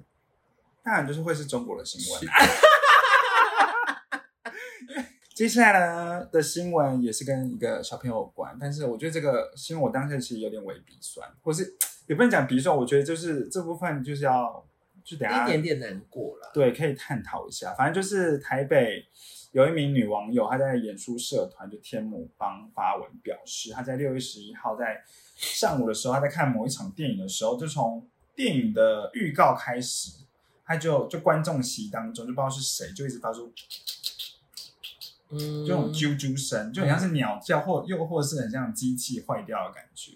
[0.84, 2.22] 大人就是会是中国的新闻。
[5.36, 11.76] 接下来呢的新闻也是跟一个小朋友有关，但是我觉得这个新闻我当下其实有点微鼻酸，或是
[12.08, 14.66] 也不能讲鼻酸，我觉得就是这部分就是要
[15.04, 16.50] 就等一下一点点难过了。
[16.54, 17.74] 对，可以探讨一下。
[17.74, 19.06] 反正就是台北
[19.52, 25.04] 有一名女网友，她在演出社团就天母帮发文表示，她在六月十一号在
[25.36, 30.12] 上午的时候，她在看某一场电影的时候，就从电影的预告开始，
[30.66, 33.52] 她就就观众席当中就不知道是谁，就一直发出
[35.30, 40.12] 嗯，这种啾啾声，就很像是鸟叫，或又或是很像机器坏掉的感觉，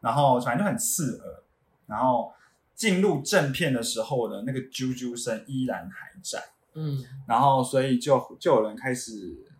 [0.00, 1.42] 然后反正就很刺耳。
[1.86, 2.32] 然后
[2.74, 6.42] 进入正片的时候呢，那个啾啾声依然还在。
[6.74, 7.02] 嗯。
[7.26, 9.12] 然后所以就就有人开始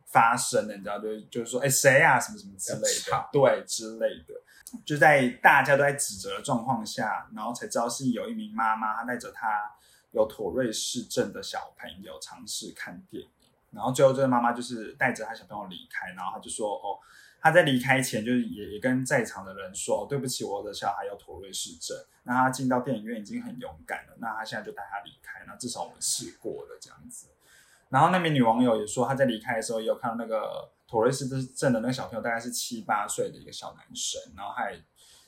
[0.04, 4.34] 发声了，你知道，就就是说，哎，谁啊，什么什么之类的，对之类的，
[4.84, 9.48] 就在大家都在指责的状况下，然后才知道是有一名妈妈，她带着她
[10.12, 13.30] 有妥瑞氏症的小朋友尝试看电影，
[13.70, 16.98] 然后最后这个妈妈就是带着她小朋友离开，然后她就说，哦。
[17.40, 21.96] 她在离开前，就是也也跟在场的人说，对不起，我的小孩有妥瑞氏症。
[22.24, 27.28] 那他进到电影院已经很勇敢了，那他现在就带他离开，那至少我们试过了这样子。
[27.90, 34.74] 然后那名女网友也说，她在离开的时候也有看到那个妥瑞氏症的那个小朋友，大概是七八岁的一个小男生，然后还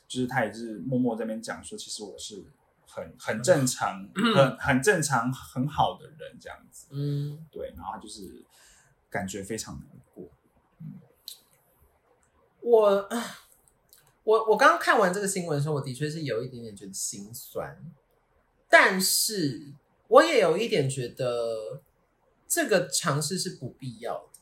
[0.08, 2.44] 就是他也是默默这边讲说，其实我是
[2.90, 6.88] 很很正常、 很很正常、很好的人这样子。
[6.90, 8.44] 嗯，对，然后他就是
[9.08, 10.28] 感觉非常难过。
[12.60, 13.08] 我
[14.24, 17.76] 我我刚刚看完这个新闻的时候，我的确是有一点点觉得心酸，
[18.68, 19.72] 但是
[20.08, 21.82] 我也有一点觉得
[22.46, 24.40] 这个尝试是不必要的。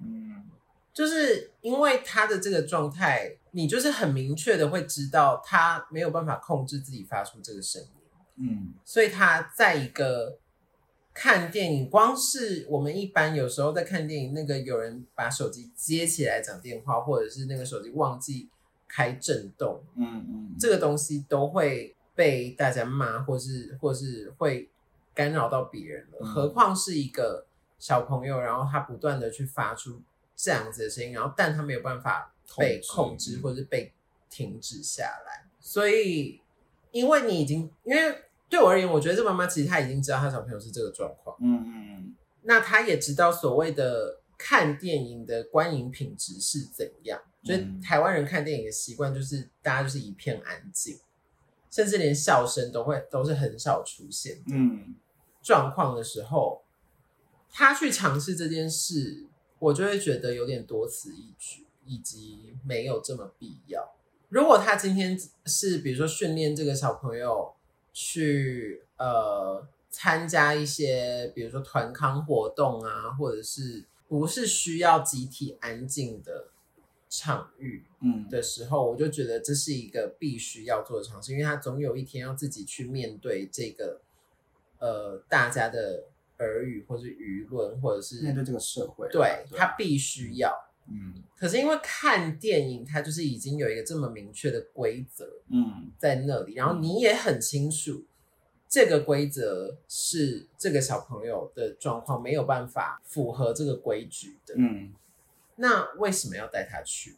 [0.00, 0.50] 嗯
[0.92, 7.88] 就是因为他的这个状态，你就是很明确的会知道他没有办法控制自己发出这个声音，
[8.36, 8.74] 嗯。
[8.84, 10.38] 所以他在一个
[11.14, 18.48] 看电影，光是我们一般有时候在看电影，那个有人把手机接起来讲电话，或者是那个手机忘记
[18.86, 24.68] 开震动，嗯嗯，这个东西都会被大家骂，或是或是会
[25.14, 26.18] 干扰到别人了。
[26.20, 26.26] 嗯。
[26.26, 27.46] 何况是一个
[27.78, 30.00] 小朋友，然后他不断的去发出
[30.36, 33.92] 这样子的声音，然后但他没有办法被控控制制或者是被
[34.30, 35.48] 停止下来。
[35.60, 36.40] 所以，
[36.90, 47.20] 因为你已经，因为对我而言，我觉得这妈妈其实她已经知道她小朋友是这个状况，嗯嗯那她也知道所谓的看电影的观影品质是怎样。
[47.44, 50.98] 就是嗯台湾人看电影的习惯，就是大家就是一片安静，
[51.70, 54.96] 甚至连笑声都会都是很少出现嗯
[55.40, 56.64] 状况的时候，
[57.48, 59.24] 他去尝试这件事，
[59.60, 63.94] 我就会觉得有点多此一举，以及没有这么必要。
[64.28, 67.54] 如果他今天是比如说训练这个小朋友
[67.94, 76.48] 去呃参加一些比如说团康活动啊，或者是不是需要集体安静的
[77.08, 84.02] 场域嗯的时候，我就觉得这是一个必须要做的尝试，因为他总有一天要自己去面对这个
[84.78, 86.04] 呃大家的
[86.38, 90.67] 耳语或是舆论，或者是面对这个社会，对对他必须要。
[90.90, 91.22] 嗯。
[91.36, 95.90] 可是因为看电影，它就是已经有一个这么明确的规则嗯。
[95.98, 98.04] 在那里，然后你也很清楚
[98.68, 104.92] 这个规则是这个小朋友的状况没有办法符合这个规矩的，嗯。
[105.56, 107.16] 那为什么要带他去？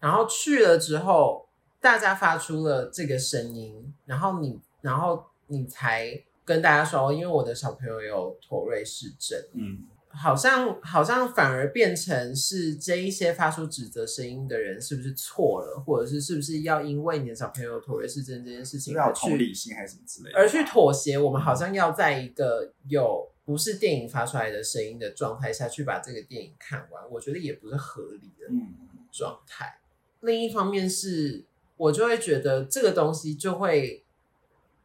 [0.00, 1.48] 然后去了之后，
[1.80, 21.18] 大家发出了这个声音，然后你，然后你才跟大家说，哦因为我的小朋友有妥瑞氏症，嗯好像好像反而变成是这一些发出指责声音的人是不是错了，或者是是不是要因为你的小朋友有妥瑞氏症这件事情要去同理心还是什么之类的，而去妥协？
[21.18, 28.74] 我们好像要在一个有不是电影发出来的声音的状态下去把这个电影看完，我觉得也不是合理的嗯
[29.10, 29.78] 状态。
[30.20, 31.44] 另一方面是，
[31.76, 34.04] 我就会觉得这个东西就会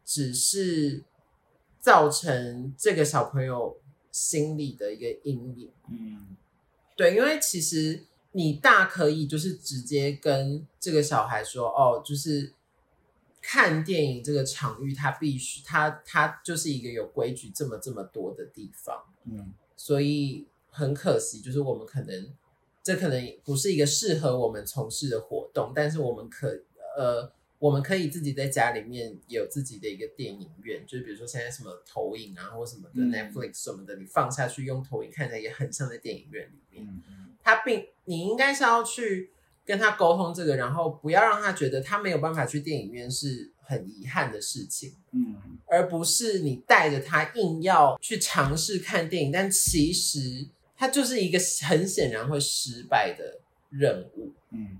[0.04, 1.04] 只是
[1.80, 3.78] 造成这个小朋友
[4.12, 5.72] 心理的一个阴影。
[5.89, 6.36] 嗯
[6.96, 12.54] 对，因为其实你大可以就是直接跟这个小孩说，哦，就是
[13.41, 19.04] 看电影这个场域，它必须，它它就是一个有规矩这么这么多的地方。
[19.26, 22.34] 嗯所以很可惜，就是我们可能
[22.82, 26.62] 这可能不是一个适合我们从事的活动，但是我们可
[26.98, 36.88] 呃，我们可以自己在家里面有自己的一个电影院，就是比如说现在什么投影啊或什么的、嗯 Netflix 什么的，你放下去用投影看起来也很像在电影院里面。
[37.43, 39.32] 他并你应该是要去
[39.65, 44.93] 跟他沟通这个，然后不要让他觉得他没有办法去电影院是很遗憾的事情。
[45.12, 54.78] 嗯而不是你带着他硬要去尝试看电影，但其实他就是一个很显然会失败的任务，嗯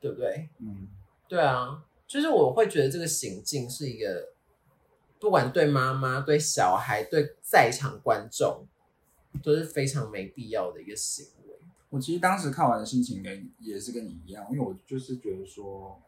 [0.00, 0.48] 对不对？
[0.58, 0.86] 嗯
[1.32, 4.34] 对啊，就是我会觉得这个行径是一个，
[5.18, 8.66] 不管对妈妈、对小孩、对在场观众，
[9.42, 11.58] 都是非常没必要的一个行为。
[11.88, 16.02] 我其实当时看完的心情跟也是跟你一样，因为我就是觉得说，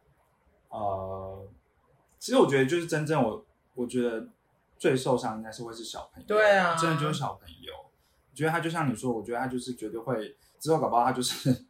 [0.68, 1.48] 呃，
[2.18, 4.28] 其实我觉得就是真正我我觉得
[4.76, 7.72] 最受伤应该是会是小朋友，对啊真的就是小朋友。
[8.30, 11.64] 我觉得他就像你说，我觉得他就是绝对会之后搞不好他就是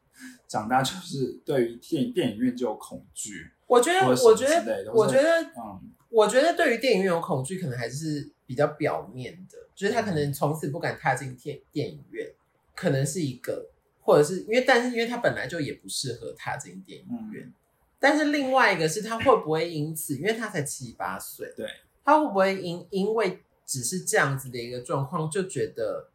[0.47, 5.81] 长大就是对于电电影院就有恐惧，我觉得，我觉得，我觉得嗯
[6.11, 12.31] 我觉得对于电影院有恐惧，可能还是比较表面的，就是他可能从此不敢踏进电电影院，
[12.77, 17.53] 可能是一个，或者是因为，但是因为他本来就也不适合踏进电影院，
[17.99, 21.67] 但是另外一个是他会不会因此，因为他才七八岁，对，
[22.05, 26.11] 他会不会因因为只是这样子的一个状况，就觉得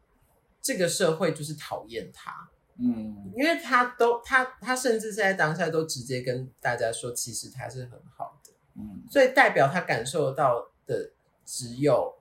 [0.62, 2.48] 这个社会就是讨厌他，
[2.80, 8.52] 嗯因为他都他他甚至是在当下都直接跟大家说，其实他是很好的。
[8.76, 11.10] 嗯所以代表他感受到的
[11.44, 12.18] 只有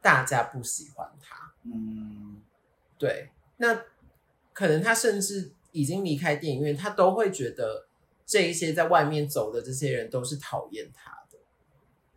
[0.00, 1.52] 大家不喜欢他。
[1.64, 2.40] 嗯
[2.96, 3.82] 对，那
[4.52, 7.86] 可能他甚至已经离开电影院，他都会觉得
[8.26, 11.38] 这一些在外面走的这些人都是讨厌他的。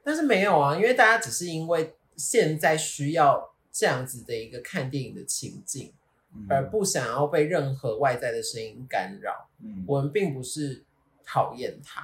[0.03, 6.00] 但是没有啊，因为大家只是因为现在需要这样子的一个看电影的情境，嗯，
[6.49, 9.49] 而不想要被任何外在的声音干扰。
[9.59, 10.83] 嗯我们并不是
[11.23, 12.03] 讨厌他，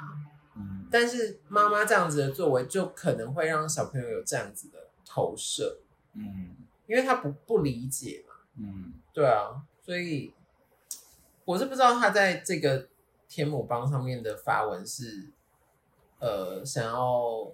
[0.55, 5.79] 嗯但是妈妈这样子的作为，就可能会让小朋友有这样子的投射，
[6.13, 10.33] 嗯因为他不不理解嘛，嗯对啊，所以
[11.43, 12.87] 我是不知道他在这个
[13.27, 15.31] 天母帮上面的发文是，
[16.19, 17.51] 呃，想要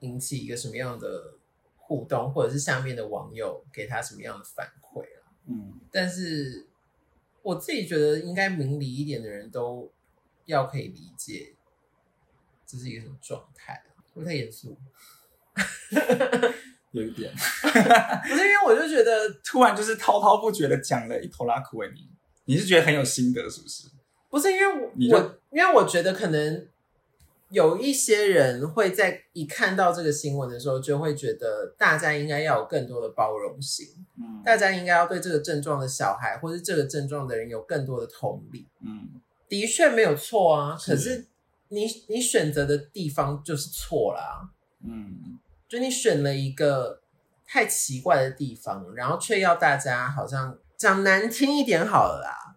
[0.00, 1.34] 引起一个什么样的
[1.78, 5.23] 互动，或者是下面的网友给他什么样的反馈啊？
[5.46, 6.66] 嗯但是
[7.42, 9.90] 我自己觉得，应该明理一点的人都
[10.46, 11.54] 要可以理解
[12.66, 13.82] 这是一个什么状态
[14.12, 14.76] 不太严肃？
[16.92, 22.08] 有一点， 不是因为我就觉得突然就是滔滔不绝的讲了一头拉苦诶，你
[22.46, 23.88] 你是觉得很有心得是不是？
[24.30, 26.66] 不是因为我我，因为我觉得可能
[27.54, 33.86] 有一些人会在一看到这个新闻的时候，就会觉得大家应该要有更多的包容心，
[34.18, 34.42] 嗯。
[34.44, 38.66] 大家应该要对这个症状的小孩或是这个症状的人有更多的同理。
[38.80, 39.20] 嗯。
[39.48, 40.90] 的确没有错啊，是。
[40.90, 41.26] 可是
[41.68, 44.50] 你你选择的地方就是错啦、
[44.84, 45.38] 嗯，
[45.68, 47.00] 就你选了一个
[47.46, 52.56] 太奇怪的地方，然后却要大家好像讲难听一点好了啦，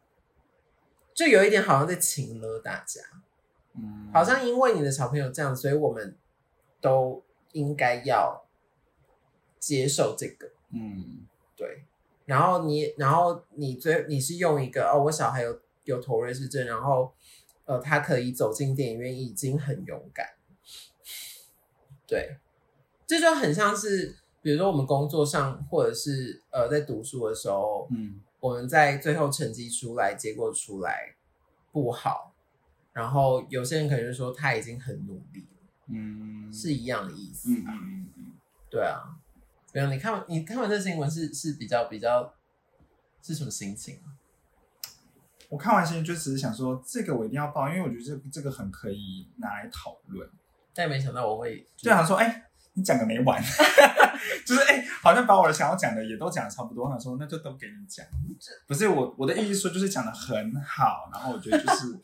[1.14, 3.02] 就有一点好像在情勒大家，
[3.78, 6.18] 嗯，好像因为你的小朋友这样，所以我们
[6.82, 7.24] 都
[7.54, 8.46] 应该要
[9.60, 10.50] 接受这个。
[10.72, 11.26] 嗯。
[11.56, 11.86] 对，
[12.26, 17.14] 然后你，然后你最你是用一个哦，我小孩有有妥瑞氏症，然后
[17.66, 20.28] 呃，他可以走进电影院，已经很勇敢。
[22.06, 22.38] 对，
[23.06, 28.22] 这就很像是，比如说我们工作上，或者是呃在读书的时候，嗯。
[28.40, 31.16] 我们在最后成绩出来，结果出来
[31.72, 32.27] 不好，
[32.98, 37.52] 然后有些人可能就说他已经很努力了，嗯，是一样的意思。
[37.52, 38.34] 嗯嗯嗯嗯，
[38.72, 39.04] 对啊，
[39.72, 42.34] 没有你看完你看完这新闻是是比较比较
[43.22, 44.18] 是什么心情啊？
[45.48, 50.28] 我看完新闻就只是想说，这个我一定要报，因为我觉得这这个很可以拿来讨论。
[50.74, 53.40] 但没想到我会就想说，哎、你讲个没完，
[54.44, 56.86] 就是哎、好像把我的想要讲的也都讲的差不多。
[56.86, 58.04] 我想说，那就都给你讲。
[58.66, 62.00] 不是我我的意思说，就是讲的很好，然后我觉得就是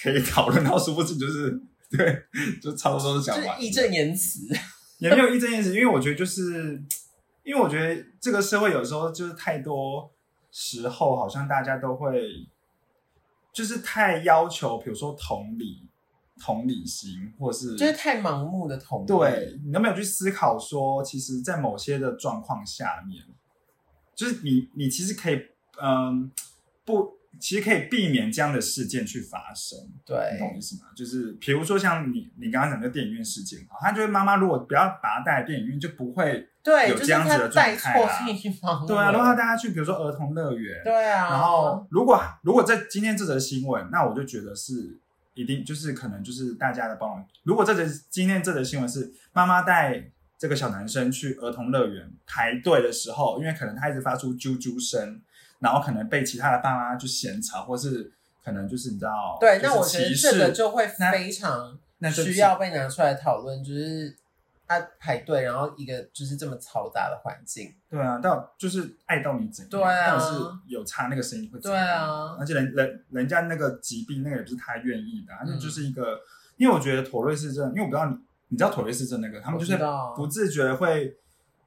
[0.00, 2.22] 可以讨论到，殊不知就是 对，
[2.62, 3.56] 就差不多都是讲完。
[3.56, 4.40] 就是义正言辞。
[4.98, 6.82] 也没有义正言辞，因为我觉得就是，
[7.42, 10.10] 因为我觉得这个社会有时候就是太多
[10.50, 12.48] 时候，好像大家都会，
[13.52, 15.86] 就是太要求，比如说同理、
[16.40, 23.22] 同理心，或是就是太盲目的同理，对你都没有去思考说，其实，在某些的状况下面，
[24.14, 25.38] 就是你你其实可以，
[25.82, 26.32] 嗯，
[26.86, 29.78] 不，其实可以避免这样的事件去发生。
[30.04, 30.90] 对你懂我意思吗？
[30.96, 39.10] 就是比如说像你你刚刚讲的电影院事件啊，他就是妈妈如果不要把他带来电影院，就不会对，有这样子的状态啊对啊。
[39.12, 44.98] 如果他带他去，比如说儿童乐园，对啊，然后如果如果在今天这则新闻，那我就觉得是
[45.34, 47.26] 一定就是可能就是大家的包容。
[47.44, 55.22] 如果这则今天这则新闻是妈妈带这个小男生去儿童乐园排队的时候，因为可能他一直发出啾啾声，
[55.58, 58.12] 然后可能被其他的爸妈就嫌吵，或是
[58.44, 64.14] 可能就是你知道，对，就是那我觉得这个就会非常那就需要被拿出来讨论，就是
[64.68, 76.20] 他排队，然后一个就是这么嘈杂的环境，对啊，到就是爱到你怎样，对啊但是有差那个声音会怎对啊，而且人人人家那个疾病那个也不是他愿意的、啊，那、嗯就是一个，
[76.56, 78.16] 因为我觉得妥瑞氏症，因为我不知道你
[78.48, 79.78] 你知道妥瑞氏症那个，他们就是
[80.14, 81.16] 不自觉地会。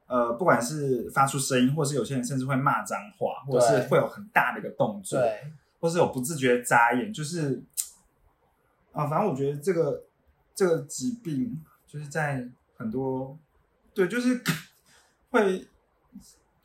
[0.10, 7.64] 呃，不管是发出声音，或是有些人甚至会骂脏话，或者是对会有很大的一个动作，对，或是有不自觉的眨眼，就是
[8.92, 10.04] 啊，反正我觉得这个
[10.56, 12.44] 这个疾病就是在
[12.76, 13.38] 很多
[13.94, 14.42] 对，就是
[15.30, 15.68] 会，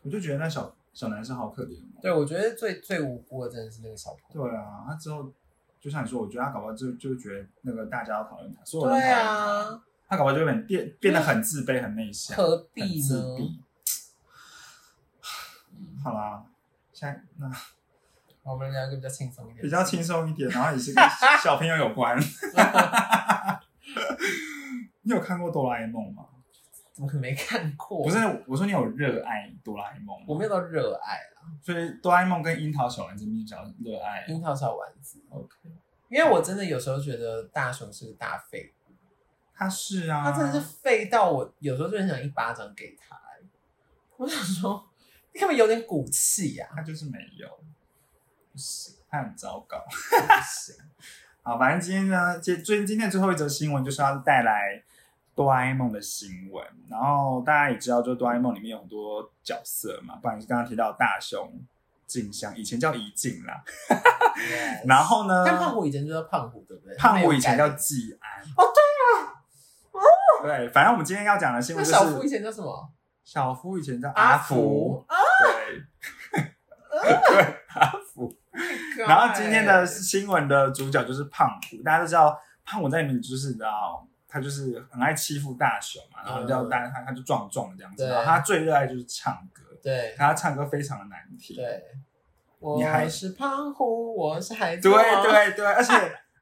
[0.01, 2.01] 我就觉得那小小男生好可怜哦。
[2.01, 5.31] 对，我觉得最最无辜的真的是那个小朋友，对啊，他之后
[5.79, 9.85] 就像你说，我觉得他搞不好就就觉得那个大家要讨论他，所有人对讨厌他，啊，
[10.15, 13.03] 他搞不好就会变变变得很自卑、很内向，何很必呢？
[13.03, 13.61] 自闭。
[16.05, 16.45] 好啦，
[16.93, 17.51] 现在那
[18.53, 21.05] 我们聊一个比较轻松一点，比较轻松一点，然后也是跟
[21.43, 22.17] 小朋友有关。
[25.03, 26.25] 你有看过哆啦 A 梦吗？
[26.95, 28.05] 怎么可能没看过？
[28.05, 34.25] 不是，我说你有热爱哆啦 A 梦吗，我没有到热爱啊，所以哆啦 A 梦跟樱桃小丸子，你比较热爱。
[34.29, 35.57] 樱桃小丸子，OK，
[36.09, 38.84] 因为我真的有时候觉得大雄是个大废物，
[39.57, 43.21] 他是啊，他真的是废到我有时候就很想一巴掌给他、欸
[44.17, 44.89] 我想说，
[45.33, 47.49] 你可不可以有点骨气呀、他就是没有，
[48.53, 49.77] 不行，他很糟糕。
[49.91, 50.77] 不行，
[51.43, 54.81] 好，反正今天呢，今最今天最后一则新闻就是要带来
[55.35, 56.65] 哆啦 A 梦的新闻。
[56.89, 61.53] 然后大家也知道，就哆啦 A 梦里面有很多角色嘛，不然是刚刚提到大雄、
[62.07, 63.65] 静香，以前叫怡静啦。
[64.87, 66.97] 然后呢，但胖虎以前就叫胖虎，对不对？
[66.97, 68.43] 胖虎以前叫季安。
[68.57, 68.81] 哦，对
[69.19, 69.34] 啊，
[70.47, 72.91] 对，反正我们今天要讲的新那闻就是小夫以前叫什么？
[73.25, 76.43] 小夫以前叫阿福福，啊， 对，
[76.93, 78.31] 对阿福。
[79.07, 90.15] 然后今天的新闻的主角就是胖虎，大家都知道胖虎在里面就是你知道，他就是很爱欺负大雄嘛，然后叫大他他就壮壮的这样子，然后他最热爱就是唱歌，对。
[90.17, 91.83] 他唱歌非常的难听，对，
[92.77, 95.93] 你还是胖虎，我是孩子对王，对对，而且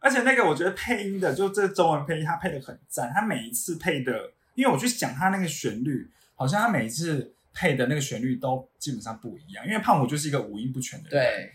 [0.02, 11.52] 而且那个我觉得配音的，就这中文配音他配的很赞，他每一次配的，因为我去想他那个旋律，好像他每一次配的那个旋律都基本上不一样，因为胖虎就是一个五音不全的人，对，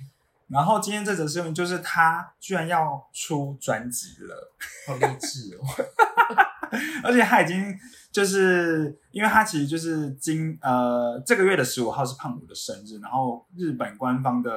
[0.47, 4.53] 然后今天这则新闻就是他居然要出专辑了，
[4.87, 5.85] 好励志哦。
[7.03, 7.77] 而且他已经
[8.11, 14.51] 就是，因为他其实就是今呃这个月的十五号是胖虎的生日，然后日本官方的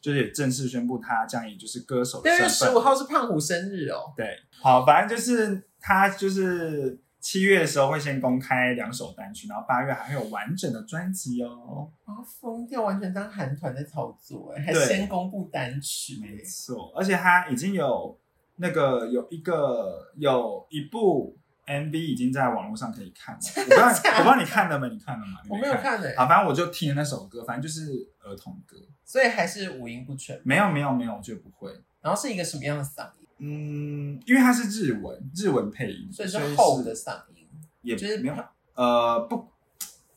[0.00, 4.12] 就是也正式宣布他将以就是歌手的六月身份，十五号是胖虎生日哦。
[4.16, 11.90] 对，好，反正就是他就是七月的时候会先公开两首单曲，然后八月还会有完整的专辑哦。
[12.04, 18.16] 啊，疯掉，完全当韩团在操作哎，还先公布单曲没哎，错，而且他已经有
[18.56, 21.36] 那个有一个有一部
[21.66, 24.88] MV 已经在网络上可以看了， 我不知道我不知道你看了没？
[24.88, 25.40] 你看了吗？
[25.44, 27.90] 你我没有看哎，好，反正我就听了那首歌，反正就是
[28.22, 28.76] 儿童歌。
[29.04, 30.40] 所以还是五音不全。
[30.44, 31.70] 没有没有没有，我觉得不会。
[32.00, 33.26] 然后是一个什么样的嗓音？
[33.38, 37.46] 嗯，因为它是日文，日文配音，所以所以是厚的嗓音，
[37.82, 38.34] 也就是没有
[38.74, 39.46] 呃不，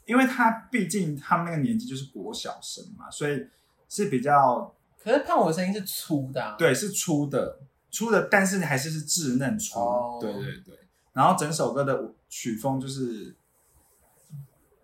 [0.06, 3.45] 因为他毕竟他们那个年纪就是国小生嘛，所以
[3.88, 7.60] 是比较可是胖虎的声音是粗的、啊，，对是粗的
[7.91, 10.80] 粗的，但是还是是稚嫩粗，哦对对对。
[11.20, 13.36] 然后整首歌的曲风就是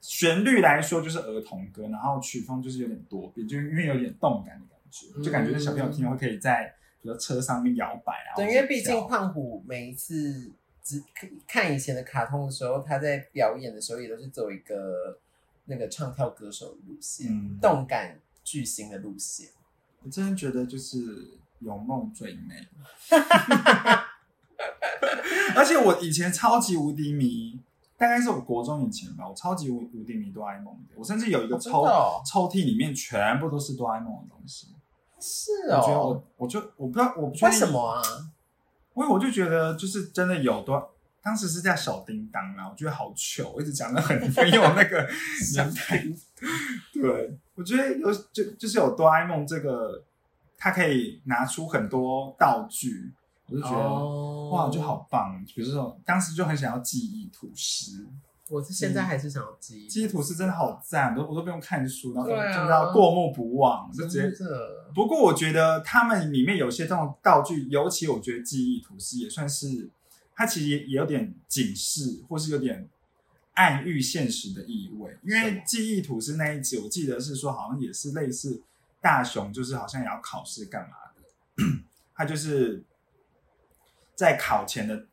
[0.01, 8.36] 旋律来说就是儿童歌，然后曲风就是有点多变，就是因为有点动感的感觉，就感觉小朋友听了会可以在比如车上面摇摆啊。
[8.36, 10.51] 对，因为毕竟胖虎每一次
[10.83, 11.01] 只
[11.47, 15.17] 看以前的卡通的时候，他在表演的时候也都是走一个
[15.63, 19.51] 那个唱跳歌手的路线，嗯动感巨星的路线。
[20.03, 20.97] 我真的觉得就是
[21.59, 22.67] 有梦最美，
[25.55, 27.59] 而且我以前超级无敌迷，
[27.97, 31.85] 大概是我国中以前吧，我超级无无敌迷哆啦 A 梦的，我甚至有一个抽、
[32.25, 34.67] 抽屉里面全部都是哆啦 A 梦的东西。
[35.19, 38.01] 是我觉得哦我，我就我不知道我不为什么啊？
[38.95, 40.91] 因为我就觉得就是真的有多，
[41.23, 45.09] 当时是叫小叮当啊，我觉得好糗，我一直讲的很 很有那个
[45.53, 46.05] 年代。
[46.93, 50.03] 对，我觉得有就就是有哆啦 A 梦这个，
[50.57, 53.11] 它可以拿出很多道具，
[53.47, 54.49] 我就觉得、哦。
[54.51, 55.43] 哇，就好棒。
[55.53, 58.07] 比如说当时就很想要记忆吐司，
[58.49, 64.45] 我是现在还是想要记忆，记忆吐司真的好赞，我都我都不用看书，然后就知道过目不忘，就直接
[64.93, 69.89] 不过我觉得他们里面有些这种道具，尤其我觉得记忆吐司也算是，
[70.35, 72.87] 它其实也也有点警示，或是有点
[73.55, 75.17] 暗喻现实的意味。
[75.23, 78.61] 因为记忆吐司那一集，我记得是说好像也是类似
[79.01, 81.63] 大雄，就是好像也要考试干嘛的，
[82.15, 82.83] 他就是
[84.16, 85.05] 在考前的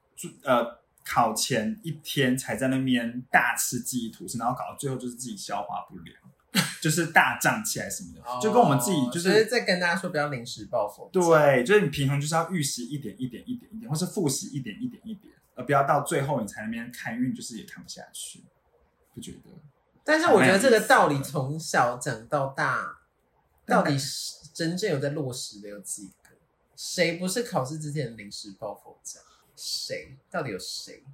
[0.44, 6.16] 呃考前一天才在那边大吃记忆吐司，然后搞到最后就是自己消化不良。
[6.82, 11.18] 就是大胀起来什么的，就跟我们自己就是在跟大家说，不要临时抱佛脚。
[11.18, 18.44] 对，就是你平衡就是要预习一点一点一点一点，或是复习一点一点一点，而不要到最后你才那边看，因为你就是也看不下去，
[19.14, 19.50] 不觉得？
[20.04, 22.98] 但是我觉得这个道理从小讲到大，
[23.64, 26.21] 到底是真正有在落实的有几个？
[26.84, 29.20] 谁不是考试之前临时抱佛脚？
[29.54, 30.18] 谁？
[30.28, 31.04] 到底有谁？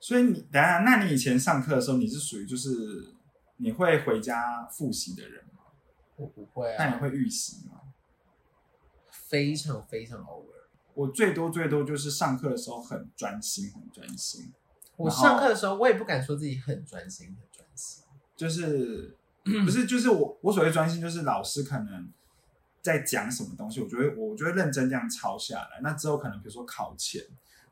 [0.00, 3.12] 所以你等一下，那你以前上课的时候，你是属于就是
[3.58, 5.64] 你会回家复习的人吗？
[6.16, 7.82] 我不会啊，那你会预习吗？
[9.10, 10.70] 非常非常偶尔。
[10.94, 14.50] 我最多最多就是上课的时候很专心，很专心，
[14.96, 18.02] 我上课的时候，我也不敢说自己很专心，很专心。
[18.34, 19.18] 就是
[19.66, 22.10] 不是就是我我所谓专心，就是老师可能
[22.82, 25.80] 在讲什么东西，我就会我就会认真这样抄下来。
[25.82, 27.22] 那之后可能比如说考前，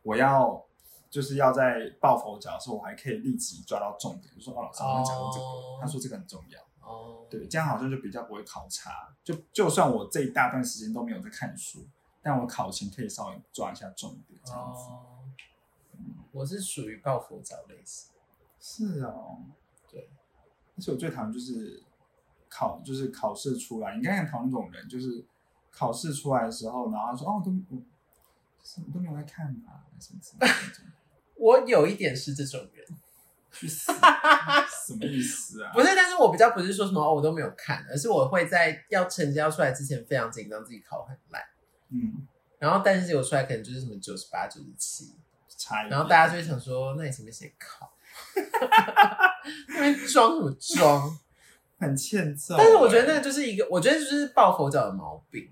[0.03, 0.65] 我要
[1.11, 6.61] 就是要在抱佛脚的时候，我还可以立即抓到重点，就说哦，老师刚刚讲过这个，哦他说这个很重要。
[6.89, 9.15] 哦，对，这样好像就比较不会考差。
[9.23, 11.87] 就就算我这一大段时间都没有在看书，
[12.23, 14.83] 但我考前可以稍微抓一下重点，这样子。
[14.91, 15.29] 哦，
[16.33, 18.13] 我是属于抱佛脚类型。
[18.59, 19.39] 是哦，
[19.91, 20.09] 对。
[20.77, 21.83] 而且我最讨厌就是
[22.61, 25.25] 考，就是考试出来，你刚才讨厌那种人，就是
[25.71, 27.81] 考试出来的时候，然后他说哦，都我
[28.63, 29.81] 什么都没有在看嘛，
[31.37, 32.87] 我有一点是这种人，
[33.51, 33.91] 去死，
[34.87, 35.73] 什么意思啊？
[35.73, 41.43] 不是，但是我比较不是说什么哦，我都没有看，而是我会在要成绩要出来之前非常紧张，自己考很烂，
[41.89, 42.27] 嗯，
[42.59, 45.15] 然后但是结果出来可能就是什么九十八、九十七，
[45.57, 45.91] 差一点。
[45.93, 47.91] 然后大家就会想说，那你前面写考，
[49.69, 51.19] 那边装什么装？
[51.81, 55.49] 很欠揍欸，但是我觉得那个就是一个，我觉得就是抱佛脚的毛病，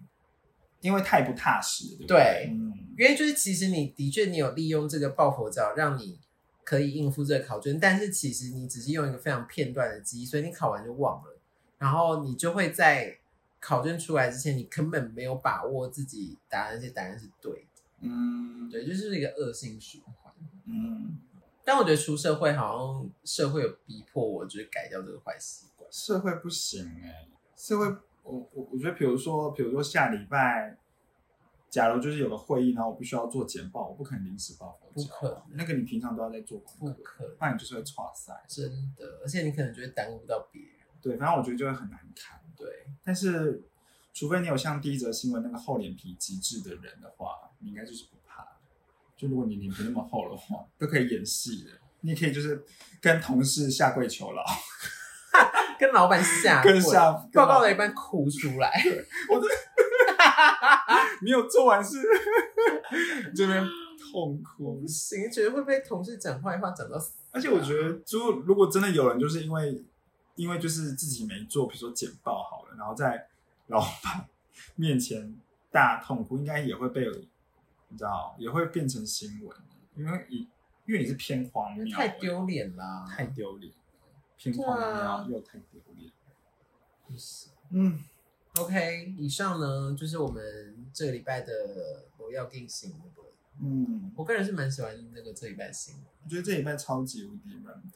[0.81, 2.49] 因为太不踏实了，对不对？
[2.53, 6.21] 嗯，因为就是其实你的确你有利用这个抱佛脚，让你
[6.63, 11.39] 可以应付这个考卷，但是其实你只是用一个非常片段的记忆，所以你考完就忘了，
[11.79, 13.19] 然后你就会在
[13.59, 18.49] 考卷出来之前，你根本没有把握自己答案，这些答案是对的，嗯。
[18.71, 20.31] 对，就是一个恶性循环。
[20.67, 21.19] 嗯，
[21.65, 25.68] 但我觉得出社会好像社会有逼迫我，就是改掉这个坏习惯。
[25.91, 27.87] 社会不行哎、社会
[28.23, 30.77] 我我我觉得，比如说，比如说下礼拜
[31.71, 38.45] 假如就是有个会议，然后我必须要做简报，我不可能临时抱佛脚不可那个你平常都要在做功课，不可能，不然你就是会错赛。
[38.49, 40.73] 真的，而且你可能就会耽误到别人。
[41.01, 42.41] 对，反正我觉得就会很难看。
[42.57, 43.63] 对，但是，
[44.13, 48.47] 除非你有像第一则新闻那个厚脸皮极致的人的话，你应该就是不怕。
[49.17, 51.71] 就如果你脸皮那么厚的话，都可以演戏的。
[52.01, 52.65] 你也可以就是
[53.01, 54.43] 跟同事下跪求饶，
[55.79, 58.71] 跟老板下跪跟下报告了一半哭出来，
[59.29, 59.55] 我真的
[61.23, 62.03] 没有做完事，
[63.35, 63.63] 这边
[64.11, 64.87] 痛哭不。
[64.87, 67.13] 行，觉得会被同事讲坏话讲到死。
[67.31, 69.85] 而且我觉得，就如果真的有人就是因为
[70.35, 73.27] 因为就是自己没做，比如说简报好了，然后在
[73.67, 74.27] 老板
[74.77, 75.37] 面前
[75.71, 77.07] 大痛哭，应该也会被
[77.89, 79.57] 你知道，也会变成新闻，
[79.97, 80.49] 因为你
[80.87, 83.07] 因为你是偏荒谬，太丢脸啦！
[83.09, 83.71] 太丢脸，
[84.39, 86.11] 偏荒对啊谬又太丢脸。
[87.71, 88.03] 嗯
[88.59, 93.01] ，OK，以上呢就是我们这个礼拜的我要定新闻。
[93.61, 97.91] 嗯，我个人是蛮喜欢那个这礼拜的新闻，我觉得这礼拜超级无敌 random，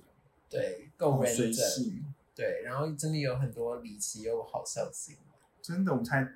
[0.50, 5.24] 对，够好 random，随性，对，然后真的有很多离奇又好笑的新闻。
[5.60, 6.28] 真的，我们才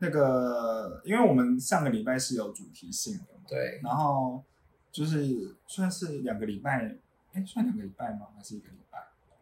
[0.00, 4.44] 那个，因为我们上个礼拜是有主题性的嘛，对，然后
[4.90, 6.98] 就是算是两个礼拜，
[7.32, 8.26] 哎，算两个礼拜吗？
[8.36, 8.81] 还是一个礼拜？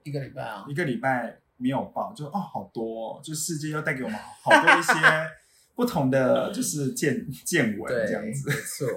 [0.03, 4.95] 一个礼拜啊一，个礼拜没有报，就哦，好多、哦，就世界又带给我们好多一些
[5.75, 8.89] 不同的就是见见闻对，这样子，没错，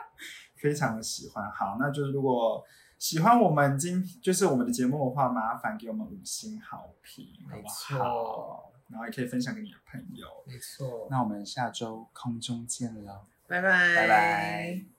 [0.56, 1.50] 非常的喜欢。
[1.50, 2.64] 好，那就是如果
[2.98, 7.74] 喜欢我们今就是我们的节目的话，麻烦给我们五星好评，好没不好？
[7.74, 10.26] 错，然后也可以分享给你的朋友。
[10.46, 11.06] 没错。
[11.10, 14.95] 那我们下周空中见了，拜拜，拜拜。